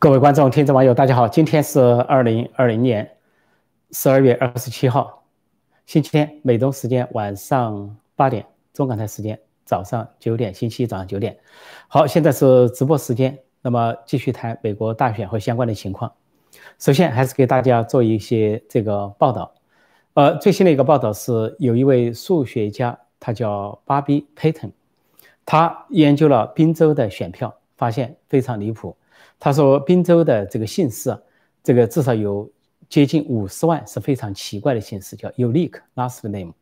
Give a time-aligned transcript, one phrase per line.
[0.00, 1.28] 各位观众、听众、网友，大家好！
[1.28, 3.18] 今天是二零二零年
[3.90, 5.24] 十二月二十七号，
[5.84, 11.36] 星期天，美东时间晚上八点，中港台时间早上九点，星期一早上九点。
[11.86, 16.10] 好，现在是直播时间，那么继续谈美国大选和相关的情况。
[16.78, 19.52] 首先，还是给大家做一些这个报道。
[20.14, 24.72] 呃，最新的一个报道是，有一位数学家，他叫巴比·佩顿，
[25.44, 28.96] 他研究了宾州的选票，发现非常离谱。
[29.40, 31.18] 他说，宾州的这个姓氏，
[31.64, 32.48] 这个至少有
[32.90, 36.52] 接近五十万是非常奇怪的姓氏，叫 unique last name。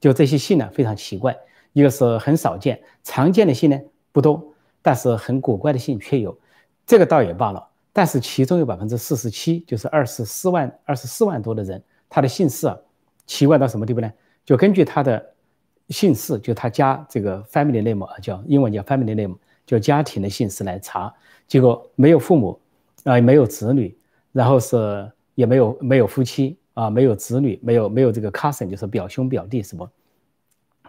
[0.00, 1.34] 就这些姓呢非常奇怪，
[1.72, 3.80] 一个是很少见，常见的姓呢
[4.12, 4.52] 不多，
[4.82, 6.36] 但是很古怪的姓却有。
[6.84, 12.76] 这个倒也罢了，但是其中有百分之四十七，就是二十四万二十四万多的人，他的姓氏啊
[13.26, 14.12] 奇怪到什么地步呢？
[14.44, 15.24] 就根据他的
[15.88, 19.34] 姓氏，就他家这个 family name 啊，叫英文叫 family name，
[19.66, 21.12] 就家庭的姓氏来查。
[21.46, 22.58] 结果没有父母，
[23.04, 23.94] 啊，没有子女，
[24.32, 29.88] 然后是也没有没有夫妻啊，没有子女，没有没有这个 cousin，就是表兄表弟什么，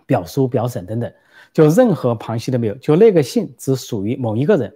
[0.05, 1.11] 表叔表婶等等，
[1.51, 4.73] 就任何旁系都没有，就那个姓只属于某一个人，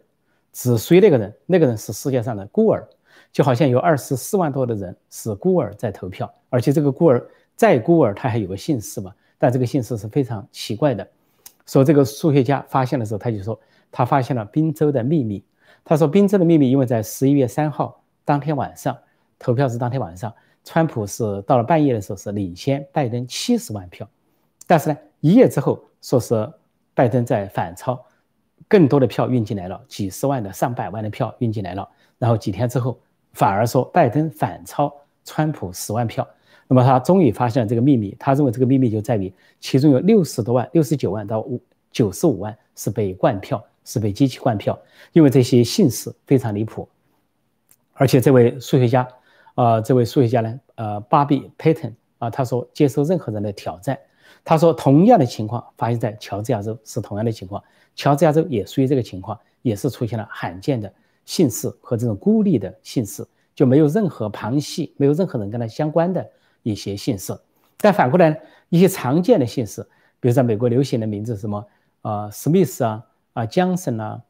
[0.51, 2.87] 只属于那个人，那个人是世界上的孤儿，
[3.31, 11.07] 就好像有二十四万多的人是孤儿在投票，而且这个孤儿再孤儿，他还有个姓氏嘛，但这个姓氏是非常奇怪的。
[11.65, 13.59] 说这个数学家发现的时候，他就说
[13.91, 15.43] 他发现了宾州的秘密。
[15.85, 18.95] 他说：“宾州的秘密，因为在十一月三号当天晚上，
[19.39, 20.31] 投票是当天晚上，
[20.63, 24.07] 川普是到了半夜的时候是领先拜登七十万票，
[24.67, 26.47] 但是呢，一夜之后说是
[26.93, 27.99] 拜登在反超，
[28.67, 31.87] 更多的票运进来了，几十万的、上百万的票运进来了，
[32.19, 32.99] 然后几天之后
[33.33, 34.93] 反而说拜登反超
[35.23, 36.27] 川普十万票，
[36.67, 41.59] 那么他终于发现了这个秘密，他认为这个秘密就在于其中有六十多万、六十九万到五
[41.91, 44.79] 九十五万是被灌票。”是被机器换票，
[45.13, 46.87] 因为这些姓氏非常离谱，
[47.93, 49.07] 而且这位数学家，
[49.55, 53.97] 啊，这位数学家呢，呃，巴比 Payton 啊，他说接受任何人的挑战。
[54.45, 57.63] 他说同样的情况发生在乔治亚州是同样的情况，
[57.95, 60.93] 乔治亚州也属于这个情况，也是出现了罕见的
[61.25, 63.25] 姓氏和这种孤立的姓氏，
[63.55, 66.29] 就没有任何旁系，没有任何人跟他相关的
[66.61, 67.35] 一些姓氏。
[67.81, 69.81] 但反过来，一些常见的姓氏，
[70.19, 71.65] 比如在美国流行的名字什么，
[72.03, 73.03] 啊，史密斯啊。
[73.39, 74.21] 啊，江省啊，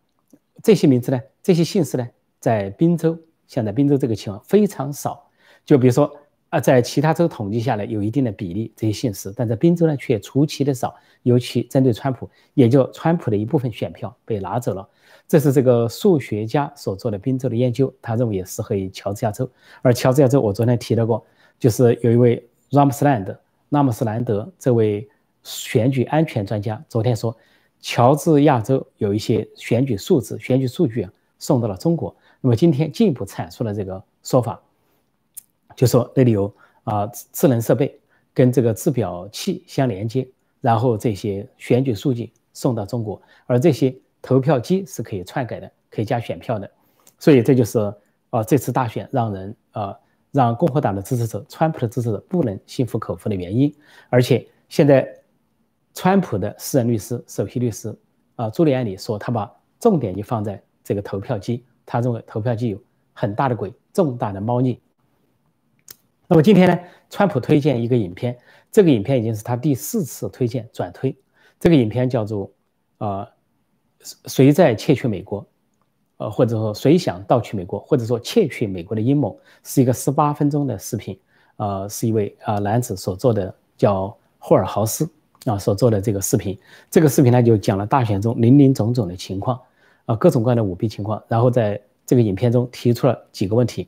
[0.62, 2.08] 这些名字呢，这些姓氏呢，
[2.40, 5.28] 在宾州，像在宾州这个情况非常少。
[5.66, 6.16] 就比如说
[6.50, 14.88] 啊，在其他州统计下来有一定的比例这些姓氏，但在宾州呢却出奇的少，尤其针对川普，也就川普的一部分选票被拿走了。
[15.28, 19.50] 这是这个数学家所做的宾州的研究，他认为也适合于乔治亚州。
[19.82, 21.26] 而乔治亚州，我昨天提到过，
[21.58, 23.40] 就是有一位拉姆斯兰德，
[23.70, 25.10] 拉姆斯兰德这位
[25.42, 27.36] 选举安全专家，昨天说。
[27.82, 32.14] 乔治亚州有一些选举数字、选举数据啊，送到了中国。
[32.42, 34.62] 那么今天进一步阐述了这个说法，
[35.76, 36.54] 就说那里有
[36.84, 37.98] 啊智能设备
[38.34, 40.28] 跟这个制表器相连接，
[40.62, 46.70] 然后这些选举数据送到中国，而这些投票机是可以篡改的，可以加选票的。
[47.18, 47.80] 所以这就是
[48.30, 49.98] 啊这次大选让人啊
[50.32, 53.74] 让共和党的支持者、川普的支持者不能心服口服的原因。
[54.10, 55.16] 而且现在。
[56.00, 57.94] 川普的私人律师、首席律师
[58.38, 64.80] 啊，朱利安里说，他把重点就放在这个投票机，他认为投票机有很大的鬼、重大的猫腻。
[66.26, 66.80] 那么今天呢，
[67.10, 68.40] 川普推荐一个影片，
[68.72, 71.14] 这个影片已经是他第四次推荐转推。
[71.60, 72.50] 这个影片叫做
[73.00, 73.30] “啊，
[74.28, 75.46] 谁在窃取美国？
[76.16, 77.78] 呃，或者说谁想盗取美国？
[77.78, 81.20] 或者说窃取美国的阴谋？”是一个十八分钟的视频，
[81.58, 85.06] 呃，是一位啊男子所做的，叫霍尔豪斯。
[85.46, 86.58] 啊，所做的这个视频，
[86.92, 89.58] 这个视频呢就讲了大选中林林总总的情况，
[90.06, 91.24] 啊，各种各样的舞弊情况。
[91.30, 93.88] 然后在这个影片中提出了几个问题：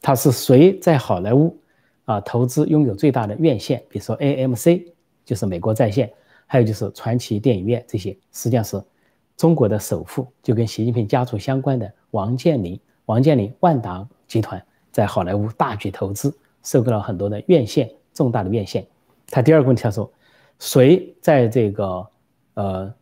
[0.00, 1.56] 他是谁在好莱坞
[2.04, 3.82] 啊投资拥有最大的院线？
[3.88, 4.84] 比如说 AMC，
[5.24, 6.08] 就是美国在线，
[6.46, 8.80] 还有就是传奇电影院这些，实际上是
[9.36, 16.32] 中国的首富，就跟习近平家族相关的王健林，王健林万达集团在好莱坞大举投资，
[16.62, 18.86] 收购了很多的院线，重大的院线。
[19.26, 20.08] 他第二个问题他说。
[20.62, 22.06] 谁在这个
[22.54, 22.94] 呃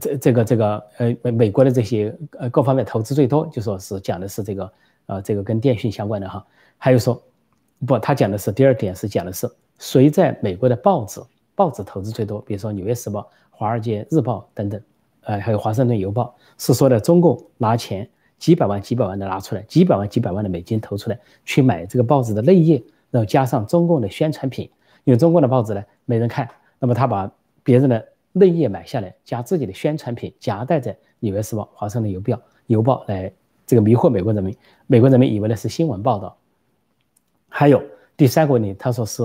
[0.00, 3.46] 这这个这个呃美美国的这些呃各方面投资最多？
[3.46, 4.72] 就说是讲的是这个
[5.06, 6.44] 呃这个跟电讯相关的哈。
[6.78, 7.22] 还有说
[7.86, 9.48] 不，他讲的是第二点是讲的是
[9.78, 11.20] 谁在美国的报纸
[11.54, 12.40] 报纸投资最多？
[12.40, 13.20] 比如说《纽约时报》
[13.52, 14.82] 《华尔街日报》等等，
[15.20, 16.34] 呃还有《华盛顿邮报》
[16.66, 22.82] 是说的中共拿钱几百万几百万的拿出来，几百万几百万的美金投出来去买这个报纸的内页，
[23.12, 24.68] 然后加上中共的宣传品，
[25.04, 26.48] 因为中共的报纸呢没人看。
[26.80, 27.30] 那么他把
[27.62, 32.32] 别人的内页买下来，加自己的宣传品夹带在《纽约时报》《华盛顿邮报》
[32.66, 33.32] 邮报来
[33.66, 34.56] 这个迷惑美国人民，
[34.86, 36.36] 美国人民以为的是新闻报道。
[37.48, 37.82] 还有
[38.16, 39.22] 第三个问题，他说是，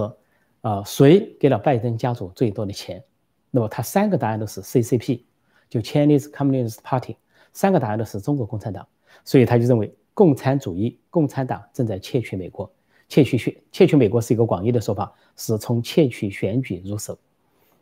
[0.62, 3.04] 呃，谁给了拜登家族最多的钱？
[3.52, 5.22] 那么他三个答案都是 CCP，
[5.70, 7.16] 就 Chinese Communist Party，
[7.54, 8.86] 三个答案都是中国共产党。
[9.24, 12.70] 所以他就认为共产主义共产党正在窃取美国，
[13.08, 17.18] 窃取选窃取美国是一个广义的说法，是从窃取选举入手。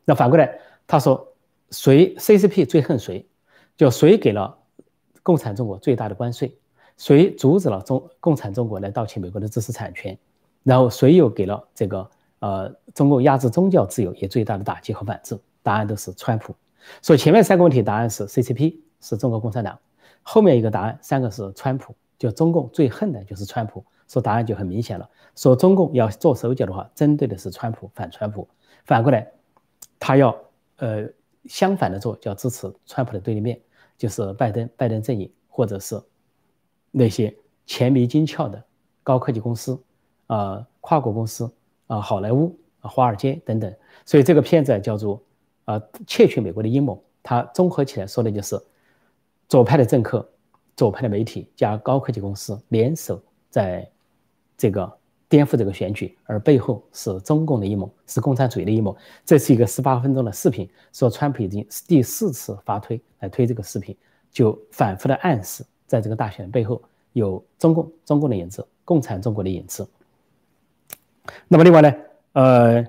[0.05, 1.33] 那反过来，他说
[1.71, 3.25] 谁 CCP 最恨谁？
[3.77, 4.57] 就谁给了
[5.23, 6.57] 共产中国最大的关税？
[6.97, 10.17] 谁阻止了中共产中国来盗窃美国的知识产权？
[10.63, 12.09] 然后谁又给了这个
[12.39, 15.37] 呃中共压制宗教自由也最大的打击和反制？
[15.61, 16.55] 答案都是川普。
[17.01, 19.79] 所以前面三个问题答案是 CCP 是中国共产党，
[20.21, 23.83] 后面一个答案三个是川普，就中共最恨的就是川普。
[24.05, 28.47] 说答案就很明显了，说中共要做手脚的话，针对的是川普反川普，
[28.85, 29.31] 反过来
[30.05, 30.37] 他要
[30.79, 31.07] 呃
[31.45, 33.57] 相反的做，叫支持川普的对立面，
[33.97, 35.97] 就是拜登拜登阵营或者是
[36.91, 37.33] 那些
[37.65, 38.61] 钱迷金窍的
[39.01, 39.81] 高科技公司。
[40.27, 41.49] 呃，跨国公司
[41.87, 43.73] 啊，好莱坞、华尔街等等，
[44.05, 45.21] 所以这个片子叫做
[45.65, 47.01] 呃窃取美国的阴谋。
[47.21, 48.59] 它综合起来说的就是
[49.47, 50.27] 左派的政客、
[50.75, 53.89] 左派的媒体加高科技公司联手在
[54.57, 54.91] 这个
[55.33, 58.95] 颠覆这个选举，而背后是中共的阴谋，是共产主义的阴谋。
[59.25, 63.97] 这是一个十八分钟的视频，说川普已经第四次发推来推这个视频，
[64.31, 66.79] 就反复的暗示，在这个大选背后
[67.13, 69.89] 有中共、中共的影子、共产中国的影子。
[71.47, 71.91] 那么另外呢，
[72.33, 72.85] 呃，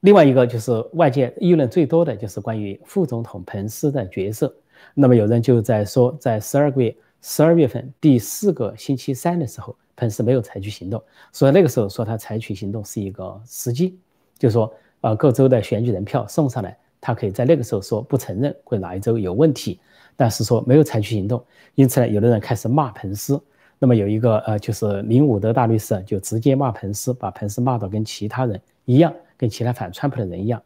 [0.00, 4.54] 另外一个就是外界议论最多的就是关于副总统彭斯的角色。
[4.92, 11.02] 那么有人就在说，在十二个月十二月份第四个星期三的时候，彭斯没有采取行动，
[11.32, 13.96] 所以那个时候说他采取行动是一个时机，
[14.36, 19.78] 就是说，呃，各州的选举人票送上来，他可以在那个时候说不承认或哪一州有问题，
[20.16, 21.42] 但是说没有采取行动，
[21.76, 23.40] 因此呢，有的人开始骂彭斯。
[23.78, 30.62] 那么有一个呃，就是林伍德大律师就直接骂彭斯，把彭斯骂到跟其他人一样，跟其他反川普的人一样。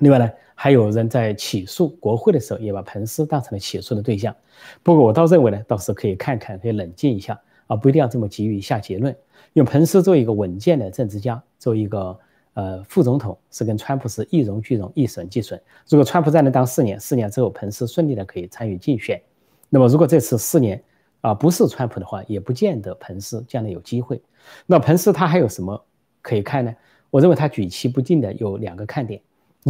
[0.00, 4.34] 另外呢，还有人在起诉国会的时候，也把彭斯当成了起诉的对象。
[4.82, 9.14] 不过我倒认为呢，倒是可以看看，可以冷静一下啊，不一定要这么急于下结论。
[9.52, 12.18] 用彭斯作为一个稳健的政治家，作为一个
[12.54, 15.60] 呃副总统，是跟川普是一荣俱荣、一损俱损。
[15.88, 19.20] 如果川普再能当四年，四年之后彭斯顺利的可以参与竞选，
[19.68, 20.82] 那么如果这次四年，
[21.20, 24.18] 啊，不是川普的话，也不见得彭斯将来有机会。
[24.64, 25.84] 那彭斯他还有什么
[26.22, 26.74] 可以看呢？
[27.10, 29.20] 我认为他举棋不定的有两个看点。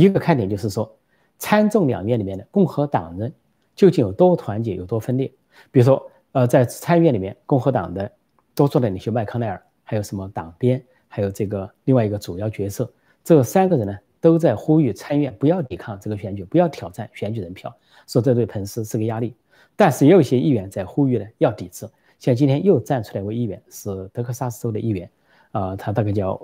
[0.02, 0.94] 一个看点就是说，
[1.38, 3.32] 参众两院里面的共和党人
[3.74, 5.32] 究竟有多团结，有多分裂？
[5.70, 8.10] 比如说，呃，在参议院里面，共和党的
[8.54, 12.90] 多数的领袖麦康奈尔，还有什么党鞭，还有这个另外一个主要角色，
[13.24, 17.74] 这三个人呢，都在呼吁参议院不要抵抗这个选举，不要挑战选举人票，
[18.06, 19.34] 说这对彭斯是个压力。
[19.76, 21.88] 但是也有一些议员在呼吁呢，要抵制。
[22.18, 25.10] 像今天又站出来一位议员，是德克萨斯州的议员，
[25.52, 26.40] 啊，他大概叫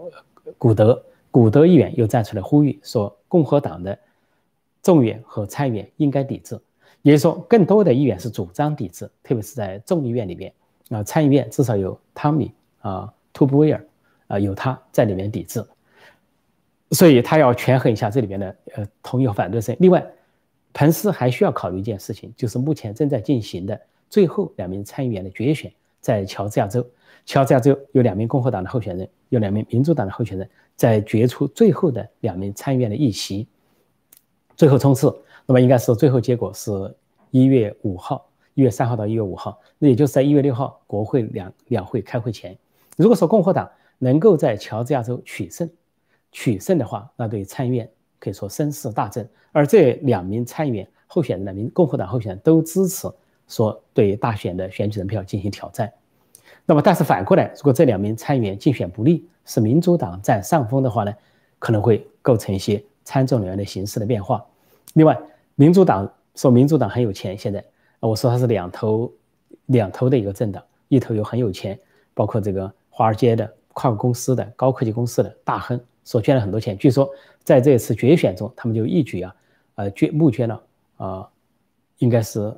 [0.59, 1.03] 古德，
[1.33, 3.99] 古德议员又站出来呼吁说，共和党的
[4.85, 6.57] 众议员和参议员应该抵制。
[7.03, 10.53] 也就是说，更多的议员是主张抵制，特别是在众议院里面，
[10.91, 12.53] 啊，参议院至少有汤米
[12.83, 13.85] 啊，图布威尔
[14.29, 15.65] 啊，有他在里面抵制，
[16.93, 19.77] 所以他要权衡一下这里边的呃同意和反对声。
[19.81, 20.07] 另外。
[20.75, 23.79] 彭斯还需要考虑一件事情，就是目前正在进行的
[24.09, 25.71] 最后两名参议员的决选，
[26.01, 26.83] 在乔治亚州。
[27.27, 30.49] 乔治亚州有两名共和党的候选人，有两名民主党的候选人，
[30.83, 33.47] 在决出最后的两名参议院的议席，
[34.57, 35.17] 最后冲刺。
[35.47, 36.73] 那么应该是最后结果是
[37.31, 42.59] 一月五号，一月三号到一月五号，那也就是在一月六号国会两两会开会前，
[42.97, 43.71] 如果说共和党
[44.01, 45.71] 能够在乔治亚州取胜，
[46.33, 47.89] 取胜的话，那对参议院。
[48.19, 53.09] 可以说声势大振，而这两名参议员候选人，两名共和党候选人都支持
[53.47, 55.93] 说对大选的选举人票进行挑战。
[56.67, 61.15] 那么，但是反过来，如果这两名参议员竞选不利，是民主党占上风的话呢，
[61.59, 64.45] 可能会构成一些参众两院的形势的变化。
[64.95, 65.19] 另外，
[65.55, 67.65] 民主党说民主党很有钱，现在
[68.01, 69.13] 我说它是两头
[69.67, 71.79] 两头的一个政党，一头有很有钱，
[72.15, 75.81] 包括这个华尔街的跨国公司的高科技公司的大亨。
[76.05, 77.09] 所捐了很多钱，据说
[77.45, 79.37] 在这次决选中，他们就一举啊，
[79.77, 80.61] 呃，捐募捐了
[80.97, 81.31] 啊，
[81.99, 82.53] 应该是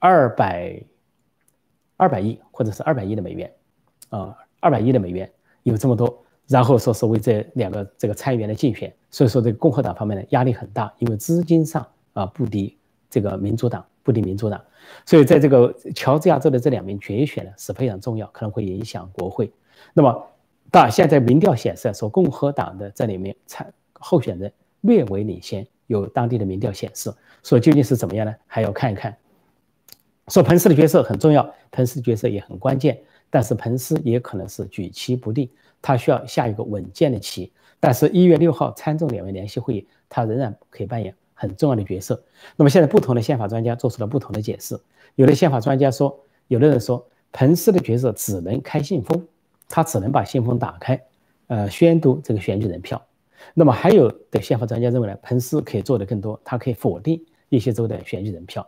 [0.00, 0.82] 二百
[1.96, 3.52] 二百亿或者是二百亿的美元，
[4.08, 5.30] 啊，二百亿的美元
[5.64, 12.78] 有这么多，然后说是为这两个这个参议员的竞选，所以说这个共和党方面的压力很大，因为资金上啊不敌
[13.10, 14.62] 这个民主党，不敌民主党，
[15.04, 19.52] 所以在这个乔治亚州的这两名决选呢是非常重要，可能会影响国会，
[19.92, 20.26] 那么。
[20.70, 28.34] 但现在民调显示说，共和党的这里面参候选人略微领先，有当地的民调显示，说究竟是怎么样呢？
[28.48, 29.16] 还要看一看
[30.26, 33.00] 说彭斯的角色很重要，彭斯角色也很关键，
[33.34, 35.50] 但是彭斯也可能是举棋不定，
[35.82, 37.52] 他需要下一个稳健的棋。
[37.80, 42.22] 但是，一月六号参众两院联席会议，他仍然可以扮演很重要的角色。
[42.54, 44.78] 那么，现在不同的宪法专家做出了不同的解释。
[45.16, 49.26] 有的宪法专家说，有的人说，彭斯的角色只能开信封，
[49.68, 51.02] 他只能把信封打开，
[51.48, 53.04] 呃，宣读这个选举人票。
[53.52, 58.64] 那么，还有的宪法专家认为呢，彭斯可以做的更多，他可以否定一些州的选举人票。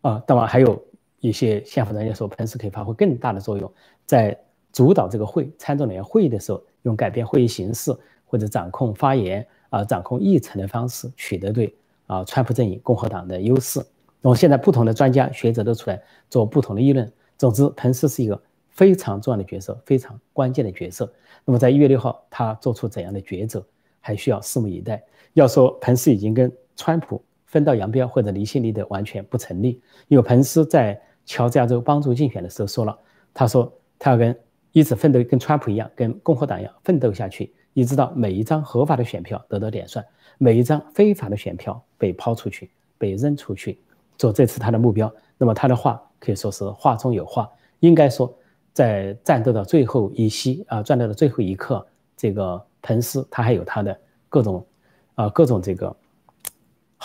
[0.00, 0.84] 啊，当然还有
[1.20, 3.72] 一些宪法专家说，彭斯可以发挥更大的作用，
[4.04, 4.38] 在
[4.72, 7.96] 主导这个会参众两院会议的时候，用改变会议形式。
[8.28, 11.72] 或者掌控发言啊，掌控议程的方式，取得对
[12.08, 13.78] 啊川普阵营共和党的优势。
[14.20, 17.10] 那么现在不同的专家学者都出来做不同的议论。
[17.38, 21.08] 总之，彭斯是一个非常重要的角色，非常关键的角色。
[21.44, 23.64] 那么在一月六号，他做出怎样的抉择，
[24.00, 25.00] 还需要拭目以待。
[25.34, 29.80] 要说彭斯已经跟川普分道扬镳或者离心离德，完全不成立。
[30.08, 32.96] 因为彭斯在乔治亚州帮助竞选的时候说了，
[33.32, 34.38] 他说他要跟
[34.72, 37.52] 一直奋斗，跟川普一样，跟共和党一样奋斗下去。
[37.72, 40.02] 一直到每一张合法的选票得到点算，
[40.38, 43.78] 每一张非法的选票被抛出去、被扔出去，
[44.16, 45.12] 做这次他的目标。
[45.36, 47.46] 那么他的话可以说是话中有话，
[47.80, 48.34] 应该说
[48.72, 51.86] 在战斗到最后一息啊，战斗的最后一刻，
[52.16, 54.00] 这个彭斯他还有他的
[54.30, 54.66] 各种
[55.14, 55.94] 啊各种这个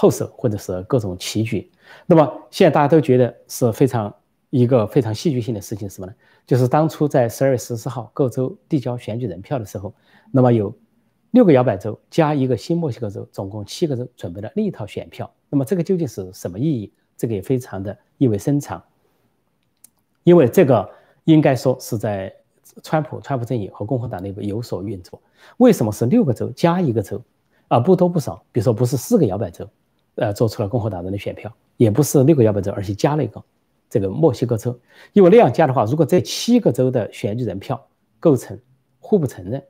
[0.02, 1.70] 后手或者是各种棋局。
[2.08, 4.12] 那么现在大家都觉得是非常
[4.50, 6.14] 一个非常戏剧性的事情什么呢？
[6.48, 9.94] 就是当初在十二月十四号各州递交选举人票的时候。
[10.32, 10.76] 那么有
[11.30, 15.32] 六个摇摆州加一个新墨西哥州，总共七个州准备了另一套选票。
[15.52, 16.92] 那么这个究竟是什么意义？
[17.16, 18.84] 这个也非常的意味深长，
[20.24, 20.90] 因为这个
[21.26, 22.34] 应该说是在
[22.82, 25.22] 川普、川普阵营和共和党内部有所运作。
[25.58, 27.22] 为什么是六个州加一个州
[27.68, 27.80] 啊？
[27.80, 29.70] 不多不少，比如说不是四个摇摆州，
[30.16, 33.44] 呃，做出了共和党人的选票，也不是六个摇摆州，而且加了一个
[33.90, 34.78] 这个墨西哥州。
[35.14, 37.82] 因为那样加的话，如果这七个州的选举人票
[38.20, 38.60] 构成
[39.00, 39.64] 互不承认。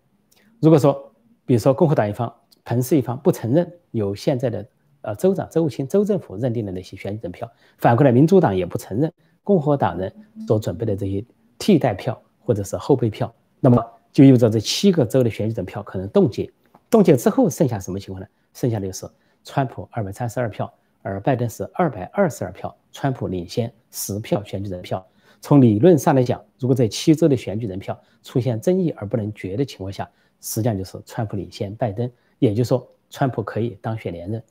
[0.60, 1.12] 如果说，
[1.45, 2.33] 比如说共和党一方、
[2.63, 4.65] 彭斯一方不承认有现在的
[5.01, 9.12] 呃州长、州务卿、州政府认定的那些选举人票，反过来民主党也不承认
[9.43, 10.13] 共和党人
[10.48, 11.24] 所准备的这些
[11.57, 16.51] 替代票或者是后备票，那么就意味着这七个州的选举人票可能冻结。
[16.89, 18.27] 冻结之后剩下什么情况呢？
[18.53, 19.10] 剩下的就是
[19.43, 20.71] 川普二百三十二票，
[21.01, 25.05] 而拜登是二百二十二票，川普领先十票选举人票。
[25.41, 30.07] 从理论上来讲，如果在七州的选举人票出现争议而不能决的情况下，
[30.39, 34.41] 实际上就是川普领先拜登，也就是说，川普可以当选连任。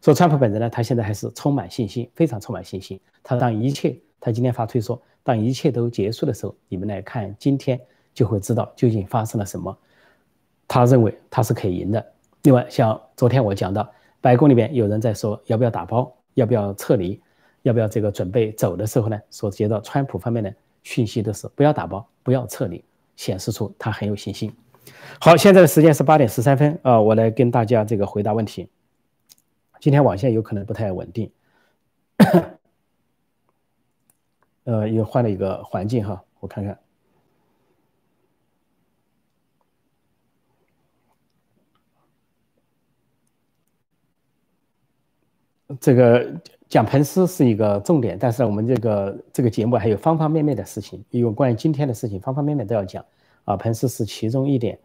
[0.00, 2.98] 说川普本人呢，他现在还是充满信心，非常充满信心。
[3.22, 7.78] 他当一切，他今天发推说，当一切都结束的时候，你们来看今天
[8.14, 9.76] 就会知道究竟发生了什么。
[10.66, 12.06] 他认为他是可以赢的。
[12.42, 13.90] 另外，像昨天我讲到，
[14.20, 17.20] 白宫里面有人在说要不要打包，要不要撤离，
[17.62, 22.84] 要不要这个准备走的时候呢，所接到川普方面的讯息都是不要打包，不要撤离，
[23.16, 24.52] 显示出他很有信心。
[25.20, 28.68] 好，现在的时间是八点十三分啊，我来跟大家这个回答问题。
[29.80, 31.30] 今天网线有可能不太稳定，
[34.64, 36.76] 呃，又换了一个环境哈，我看看。
[45.80, 46.26] 这个
[46.68, 53.04] 讲彭斯是一个重点，但是我们这个这个节目还有方方面面的事情，有关于今天的事情，方方面面都要讲。
[53.44, 54.78] 啊，彭斯是其中一点。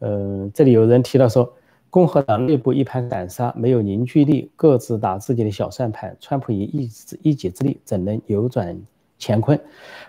[0.00, 1.52] 嗯，这里有人提到说，
[1.90, 6.16] 共和党内部一盘散沙，没有凝聚力，各自打自己的小算盘。
[6.20, 6.90] 川普以一
[7.30, 8.80] 一己之力，怎能扭转
[9.18, 9.58] 乾坤？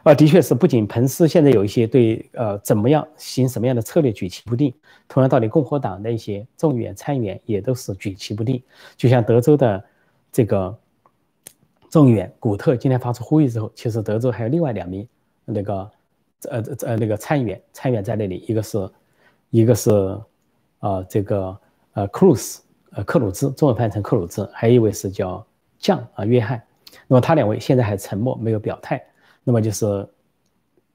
[0.04, 4.74] 啊，的确是，不仅彭斯现在有一些对呃怎么样行什么样的策略举棋不定，
[5.08, 8.62] 同样道理，共和党的一些众议员、参议员也都是举棋不定。
[8.96, 9.84] 就像德州的
[10.32, 10.78] 这个
[11.90, 15.08] 众议员古特今天发出呼吁之后，其实德州还有另外两名
[15.46, 15.92] 那个。
[16.52, 18.88] 呃呃那个参议员参议员在那里，一个是，
[19.50, 19.90] 一个是，
[20.78, 21.58] 啊这个
[21.94, 25.44] 呃克鲁斯呃克鲁兹，中文翻译成克鲁兹，还有一位是叫
[25.80, 26.62] 将啊约翰，
[27.08, 29.04] 那么他两位现在还沉默没有表态。
[29.44, 30.08] 那么就是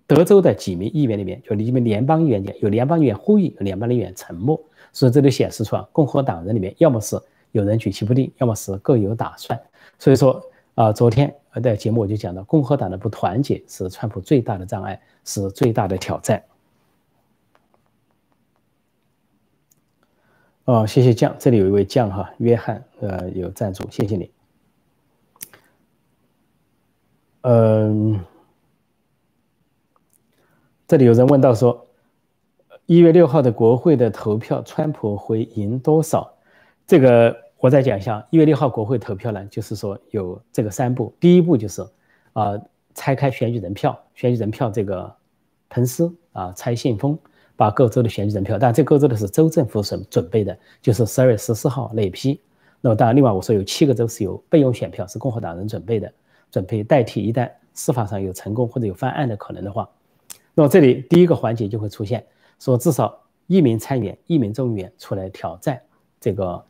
[0.07, 4.61] 德州的几名议员里面，就你们联邦议员里有联邦议员呼吁，有联邦议员沉默，
[4.93, 7.21] 所以这就显示出啊，共和党人里面要么是
[7.53, 9.59] 有人举棋不定，要么是各有打算。
[9.99, 10.43] 所以说
[10.75, 15.01] 啊，昨天呃的节目我就讲到，共和党的不团结是川普最大的障碍。
[15.23, 16.43] 是最大的挑战。
[20.65, 24.40] 哦，谢谢酱，这里有一位酱哈，约翰，呃，有赞助，谢谢你。
[27.43, 28.21] 嗯，
[30.87, 31.87] 这里有人问到说，
[32.87, 36.31] 一月六号的国会的投票，川普会赢多少？
[36.87, 41.87] 这个我再讲一下，一月六号国会投票呢，就是说有这个三步，第一步就是
[42.35, 42.61] 啊
[42.95, 45.15] 拆开选举人票，选举人票这个
[45.71, 47.19] 彭斯啊拆信封，
[47.57, 52.39] 把各州的选举人票，但这各州的是州政府准准备的，就是十二月十四号那批。
[52.83, 56.13] 那么当然，另外我说有七个州是有备用选票，是共和党人准备的，
[56.51, 59.89] 准备代替一旦司法上有成功或者有翻案的可能的话，
[60.55, 62.25] 那么这里第一个环节就会出现，
[62.59, 65.81] 说至少一名参议员、一名众议员出来挑战
[66.21, 66.63] 这个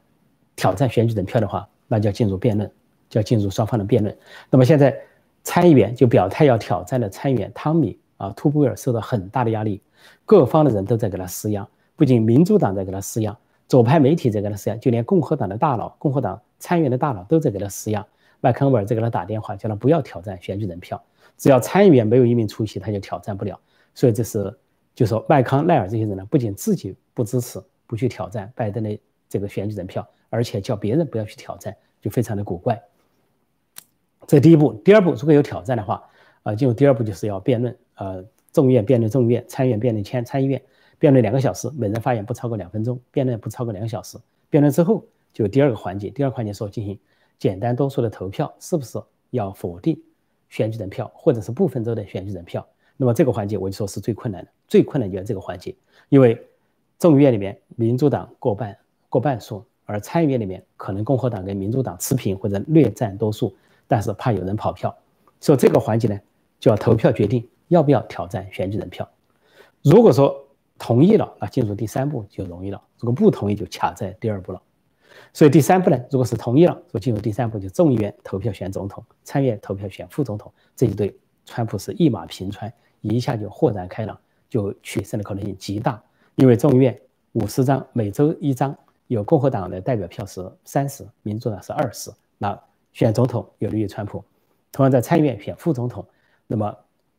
[0.54, 2.70] 挑战选举人票的话，那就要进入辩论，
[3.08, 4.16] 就要进入双方的辩论。
[4.50, 4.96] 那么现在
[5.42, 9.80] 参议员就表态要挑战的参议员汤米啊，图布尔受到很大的压力，
[10.26, 13.36] 各方的人都在给他施压，不仅民主党在给他施压。
[13.66, 18.04] 左派媒体在给他施压，就连共和党的大佬、共和党参议员的大佬都在给他施压。
[18.40, 21.02] 麦康威尔在给他打电话，叫他不要挑战选举人票，
[21.36, 23.58] 只要参议员没有一名出席，他就挑战不了。
[23.94, 24.56] 所以这是
[24.94, 32.80] 就说麦康奈尔这些人呢，不仅自己不支持、不去挑战拜登的这个选举人票，而且叫别人不要去挑战，就非常的古怪。
[34.26, 36.02] 这第一步，第二步，如果有挑战的话，
[36.42, 40.60] 啊，进入第二步就是要辩论，呃，众议院辩论众议院，参议院辩论参参议院。
[40.98, 43.00] 辩论两个小时，每人发言不超过两分钟。
[43.10, 44.18] 辩论不超过两个小时。
[44.50, 46.98] 辩论之后就第二个环节，第二个环节说进行
[47.40, 50.00] 简单多数的投票，是不是要否定
[50.50, 52.64] 选举人票，或者是部分州的选举人票？
[52.98, 55.74] 那么这个环节我就说是最困难的，最困难就在这个环节，
[56.10, 56.38] 因为
[56.98, 58.76] 众议院里面民主党过半
[59.08, 63.56] 过半数，而参议院里面可能共和党跟民主党持平或者略占多数，
[63.88, 64.94] 但是怕有人跑票，
[65.40, 66.20] 所以这个环节呢
[66.58, 69.08] 就要投票决定要不要挑战选举人票。
[69.82, 70.46] 如果说
[70.78, 74.60] 同意了，那进入第三步就容易了；如果不同意，就卡在第二步了。
[75.32, 86.02] 所以第三步呢，如果是同意了，说进入第三步，就众议院投票选总统，参议院投票选副总统，这一对川普是一马平川，一下就豁然开朗，就取胜的可能性极大。
[86.34, 86.98] 因为众议院
[87.32, 88.76] 五十张，每周一张，
[89.06, 92.58] 有共和党的代表票是三十，民主党是二十，那
[92.92, 94.24] 选总统有利于川普。
[94.72, 96.06] 同样在参议院选副总统，
[96.46, 96.74] 那么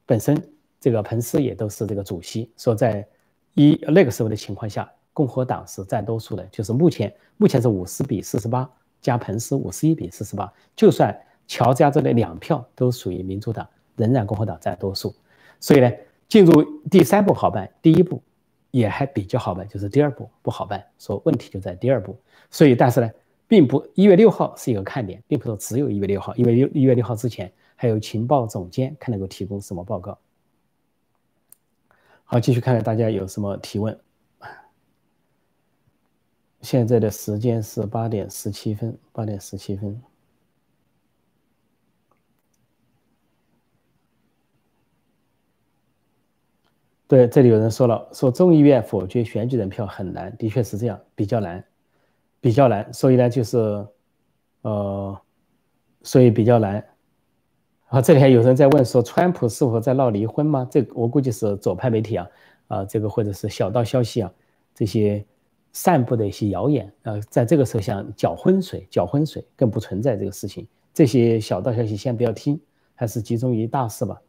[0.06, 0.42] 本身
[0.80, 3.08] 这个彭斯也都是这个主席，说在。
[3.54, 8.70] 一那个时候的情况下，共和党是占多数的，就是目前目前是五十比四十八，
[9.02, 10.52] 加彭斯五十一比四十八。
[10.76, 11.16] 就算
[11.48, 15.14] 乔治亚州的两票都属于民主党，仍然共和党占多数。
[15.60, 15.92] 所以呢，
[16.30, 18.22] 进入第三步好办，第一步
[18.72, 20.82] 也还比较好办，就是第二步不好办。
[20.98, 22.18] 说问题就在第二步。
[22.50, 23.12] 所以，但是呢，
[23.48, 30.18] 并不一月六号是一个看点，并不是只有一月六号，因为一一月六号之前还有情报总监看能够提供什么报告。
[32.24, 34.00] 好，继续看看大家有什么提问。
[36.62, 40.02] 现在的时间是八点十七分，八点十七分。
[47.08, 51.62] 对，这里有人说了，说众议院否决选举人票很难，的确是这样，比较难，
[52.40, 52.94] 比较难。
[52.94, 53.86] 所以呢，就是，
[54.62, 55.22] 呃，
[56.04, 56.82] 所以比较难。
[57.88, 60.66] 啊，这里还有人在问说，川普是否在闹离婚吗？
[60.72, 62.30] 这我估计是左派媒体啊，
[62.68, 64.32] 啊，这个或者是小道消息啊，
[64.74, 65.26] 这些
[65.74, 70.68] 散布的一些谣言呃，在这个时候想搅浑水，搅浑水更不存在这个事情。
[70.94, 72.60] 这些小道消息先不要听，
[72.96, 74.22] 还是集中于大事吧。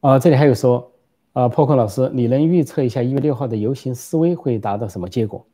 [0.00, 0.92] 啊，这里还有说，
[1.32, 5.44] 啊，破空老师，你能预测一下一月六号的游行示威会达到什么结果？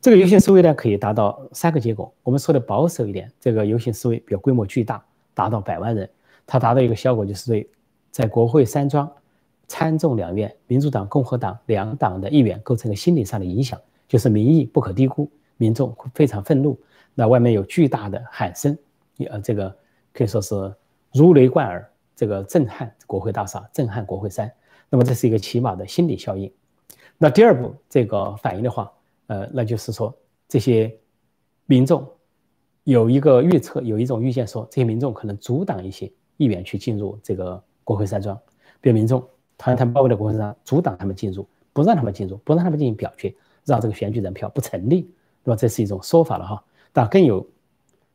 [0.00, 2.12] 这个游行示威呢，可以达到三个结果。
[2.22, 5.04] 我们说的保守一点，这个游行示威比较规模巨大。
[5.36, 6.08] 达到百万人，
[6.46, 7.68] 它达到一个效果，就是对
[8.12, 9.10] 在国会山庄、
[9.66, 16.78] 参众两院、民主党、共和党两党的议员构成了心理上的影响，就是民意不可低估，民众非常愤怒，
[17.14, 18.76] 那外面有巨大的喊声，
[19.28, 19.74] 呃，这个
[20.12, 20.74] 可以说是
[21.12, 24.50] 如雷贯耳，这个震撼国会大厦，震撼国会山。
[24.90, 26.52] 那么这是一个起码的心理效应。
[27.18, 28.92] 那第二步这个反应的话，
[29.26, 30.16] 呃，那就是说
[30.48, 30.94] 这些
[31.66, 32.06] 民众。
[32.86, 38.38] 有一个预测，有一种预见说，这些民众可能阻挡一些议员去进入这个国会山庄，
[38.78, 39.26] 比如民众
[39.58, 45.10] 团团包围的国会山庄，阻挡他们进入，不让他们进入，不让他们进行表决，让这个选举人票不成立，
[45.42, 46.64] 那么这是一种说法了哈。
[46.92, 47.46] 但更有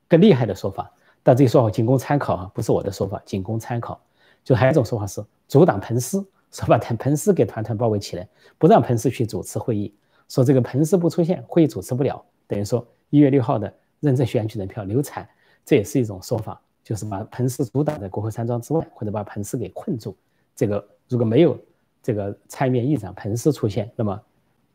[0.07, 0.91] 更厉害的说法，
[1.23, 3.99] 但这个说法仅供参考啊，不是我的说法，仅供参考。
[4.43, 9.93] 就还有一种说法是阻挡彭斯，说把彭彭斯给团团包围起来，不让彭斯去主持会议，
[10.27, 13.73] 说这个彭斯不出现，会议主持不了，等于说一月六号的。
[14.01, 15.27] 认证选举人票流产，
[15.65, 20.15] 这也是一种说法，就是把彭斯阻挡在国会山庄之外，或者把彭斯给困住。
[20.55, 21.59] 这个如果没有
[22.01, 24.17] 这个参议院议长彭斯出现，那么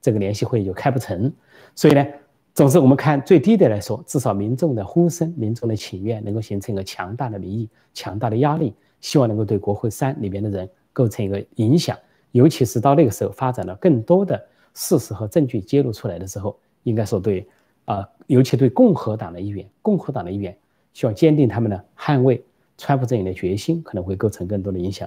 [0.02, 1.32] 这个联席会议就开不成。
[1.74, 2.06] 所以呢，
[2.52, 11.96] 总之我们看最低的来说，至少民众的呼声、民众的请愿能够形成一个强大的民意、强大的压力，希望能够对国会山里面的人构成一个影响。
[12.32, 14.44] 尤其是到那个时候发展了更多的
[14.74, 17.46] 事实和证据揭露出来的时候，应该说对。
[17.86, 20.56] 啊，尤其对共和党的议员，共和党的议员
[20.94, 22.42] 需要坚定他们的捍卫
[22.78, 25.06] 川普阵营的决心可能会构成更多的影响。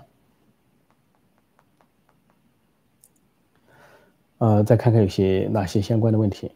[4.40, 6.52] 呃，再看看有些哪些相关的问题。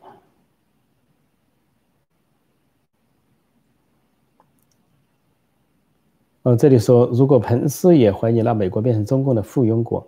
[6.44, 10.08] 呃，这里说，如果彭斯也怀疑，那美国变成中共的附庸国，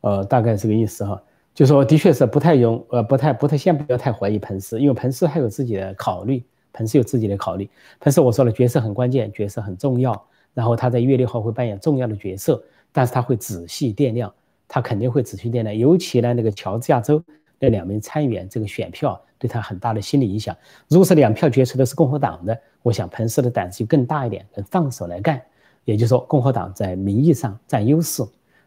[0.00, 1.20] 呃，大概这个意思哈。
[1.54, 6.42] 就说的确是不太用，呃，不太不太先不要太怀疑彭斯，因为彭斯还有自己的考虑，
[6.72, 7.68] 彭斯有自己的考虑。
[8.00, 14.32] 彭斯我说了，角色很关键，角色很重要，然后他在月六号会扮演重要的角色，但是他会仔细掂量，
[14.72, 17.20] 他肯定会仔细掂量，尤其呢那个乔治亚州
[17.58, 20.56] 那两名参议员这个选票对他很大的心理影响。
[20.86, 25.42] 如果是两票决出的是共和党的，我想彭斯的胆子就更大一点，能放手来干。
[25.84, 28.22] 也就是说，共和党在名义上占优势，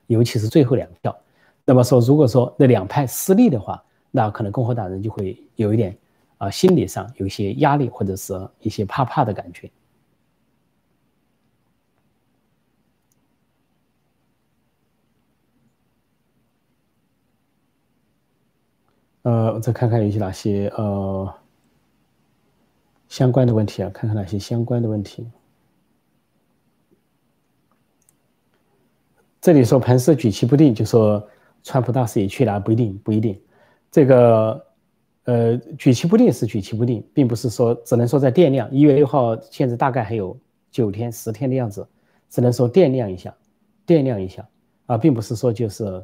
[0.08, 1.18] 尤其是最后两票。
[1.64, 5.96] 那么说，如果说那两派失利的话，那可能共和党人就会有一点
[6.38, 9.72] 啊，心理上有一些压力，或者是一些怕怕的感觉。
[19.24, 21.34] 呃，我再看看有些哪些呃
[23.08, 25.26] 相关的问题啊，看看哪些相关的问题。
[29.40, 31.26] 这里说彭斯举棋不定，就说
[31.64, 33.40] 川普大势已去了，不一定，不一定。
[33.92, 34.66] 这个，
[35.24, 38.70] 呃，举棋不定是举棋不定，并不是说只能说在掂量。
[38.72, 40.38] 一月六号现在大概还有
[40.70, 41.88] 九天、十天的样子，
[42.30, 43.34] 只能说掂量一下，
[43.88, 44.46] 掂量一下
[44.86, 46.04] 啊，并不是说就是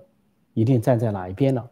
[0.54, 1.70] 一定站在哪一边了。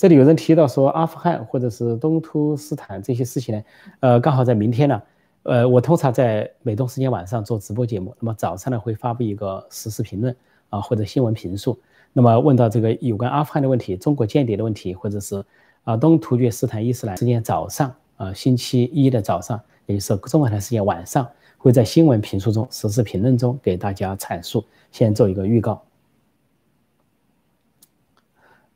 [0.00, 3.62] 这里有人提到说阿富汗或者是东突斯坦这些事情呢，
[4.00, 5.02] 呃，刚好在明天呢，
[5.42, 10.34] 呃，我通常在美东时间晚上做直播节目，那么早上呢会发布一个实时评论。
[10.70, 11.78] 啊，或者新闻评述，
[12.14, 15.44] 那么问到这个有关阿富汗的问题、中国间谍的问题，或者是
[15.84, 24.64] 啊东突厥斯坦伊斯兰时间早上啊星期一的早上，也就是中国的时间晚上，会在新闻评述中、实时评论中给大家阐述。
[24.92, 25.82] 先做一个预告。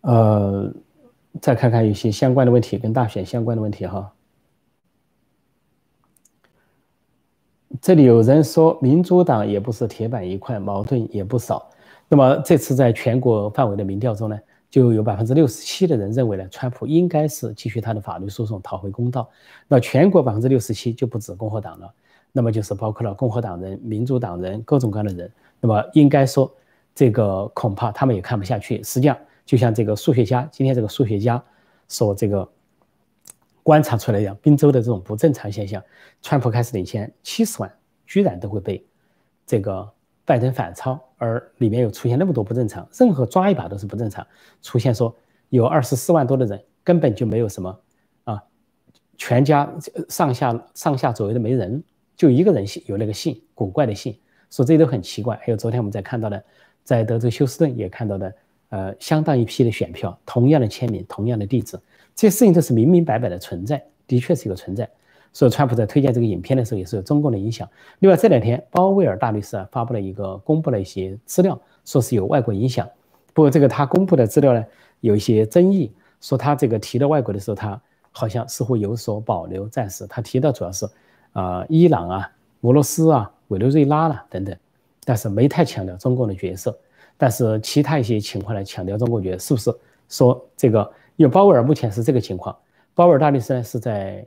[0.00, 0.70] 呃，
[1.40, 4.12] 再看看一些相关的问题，跟大选相关的问题哈。
[7.81, 11.68] 这里有人说，民主党也不是铁板一块，矛盾也不少。
[12.09, 14.38] 那么这次在全国范围的民调中呢，
[14.70, 19.29] 就有百分之六十七的人认为呢，川普应该是继续他的法律诉讼，讨回公道。
[19.66, 21.92] 那全国百分之六十七就不止共和党了，
[22.31, 25.33] 那么就是包括了共和党人、民主党人各种各样的人。
[25.61, 26.49] 那么应该说，
[26.94, 28.81] 这个恐怕他们也看不下去。
[28.85, 31.42] 实际上，就像这个数学家今天这个数学家
[31.88, 32.48] 说这个
[33.62, 35.83] 观察出来一样，宾州的这种不正常现象，
[36.22, 37.72] 川普开始领先七十万，
[38.07, 38.87] 居然都会被
[39.46, 39.92] 这个。
[40.26, 44.26] 拜登反超，而里面又出现那么多不正常，任何抓一把都是不正常。
[44.62, 45.14] 出现说
[45.50, 47.80] 有二十四万多的人根本就没有什么
[48.24, 48.42] 啊，
[49.18, 49.70] 全家
[50.09, 51.85] 上下上下左右的没人，
[52.16, 55.37] 就一个人姓有那个姓，古怪的姓，说这都很奇怪。
[55.42, 56.42] 还有昨天我们在看到的，
[56.85, 58.35] 在德州休斯顿也看到的，
[58.70, 61.79] 呃，相当一批的选票，同样的签名，同样的地址，
[62.14, 64.88] 这些事情都是明明白白的存在，的确是一个存在。
[65.33, 67.68] 所以，川普在推荐这个影片的时候，也是有中共的影响。
[67.98, 72.88] 另外，这两天，鲍威尔大律师啊发布了一个公布了一些资料，说是有外国影响。
[73.33, 74.64] 不过，这个他公布的资料呢，
[75.00, 77.81] 有一些争议，说他这个提到外国的时候，他
[78.12, 80.88] 好像似乎有所保留，暂时他提到主要是
[81.33, 84.57] 啊，伊朗啊、俄罗斯啊、委内瑞拉了等等，
[85.05, 86.79] 但是没太强调中共的角色。
[87.16, 90.92] 但是其他一些情况呢，强调中国角色，是不是说这个？
[91.16, 92.57] 因为鲍威尔目前是这个情况，
[92.94, 94.27] 鲍威尔大律师呢是在。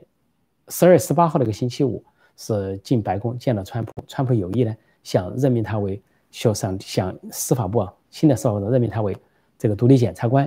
[0.70, 2.04] 十二月十八号那个星期五
[2.36, 5.98] 是进白宫见了川普，川普有意呢想任命他为，
[6.30, 9.16] 想想司法部啊新的司法部任命他为
[9.56, 10.46] 这个独立检察官，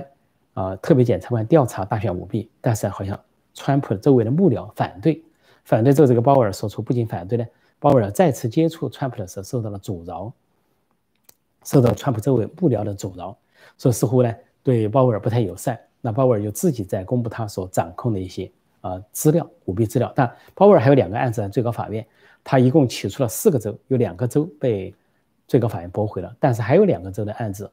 [0.54, 3.18] 啊特别检察官调查大选舞弊，但是好像
[3.52, 5.20] 川普周围的幕僚反对，
[5.64, 7.44] 反对之后这个鲍威尔说出不仅反对呢，
[7.80, 10.32] 鲍威尔再次接触川普的时候受到了阻挠，
[11.64, 13.36] 受到川普周围幕僚的阻挠，
[13.78, 18.50] 说似乎呢对鲍威尔不太友善，那鲍威尔就自己在公布他所掌控的一些。
[18.82, 22.04] 啊，资料舞弊资料，但鲍威尔还有两个案子在最高法院，
[22.42, 24.92] 他一共起诉了四个州，有两个州被
[25.46, 27.70] 最高法院驳回了，但是还有两个州的案子，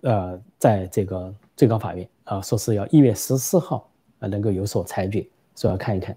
[0.00, 3.86] 呃，在这个最高法院啊，说是要一月十四号
[4.18, 6.16] 啊能够有所裁决，说要看一看。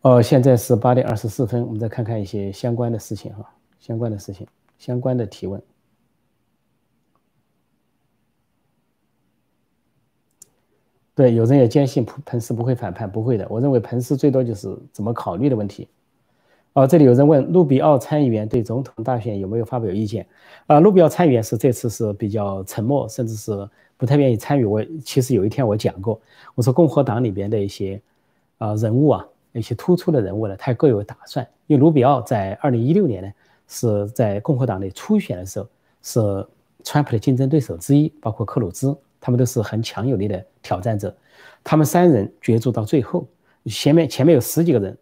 [0.00, 4.46] 哦，现在是八点二十四分，我们再看看一些相关的事情哈，相关的事情，
[4.78, 5.62] 相关的提问。
[11.14, 13.46] 对，有人也坚信彭彭斯不会反叛，不会的。
[13.48, 15.88] 我认为彭斯最多就是怎么考虑的问题。
[16.72, 20.26] 哦，这里有人问卢比奥参议员对总统大选有没有发表意见？
[20.66, 23.52] 啊，卢比奥参议员是这次是比较沉默，甚至是
[23.96, 24.64] 不太愿意参与。
[24.64, 26.20] 我其实有一天我讲过，
[26.56, 28.02] 我说共和党里边的一些
[28.58, 31.46] 啊人物啊，一些突出的人物呢，他各有打算。
[31.68, 33.32] 因为卢比奥在二零一六年呢，
[33.68, 35.68] 是在共和党内初选的时候，
[36.02, 36.46] 是
[36.82, 41.14] 川普的竞争对手之一，包括克鲁兹，他们都是很强有力的挑战者。
[41.62, 43.26] 他们三人角逐到最后，
[43.66, 44.96] 前面前面有十几个人，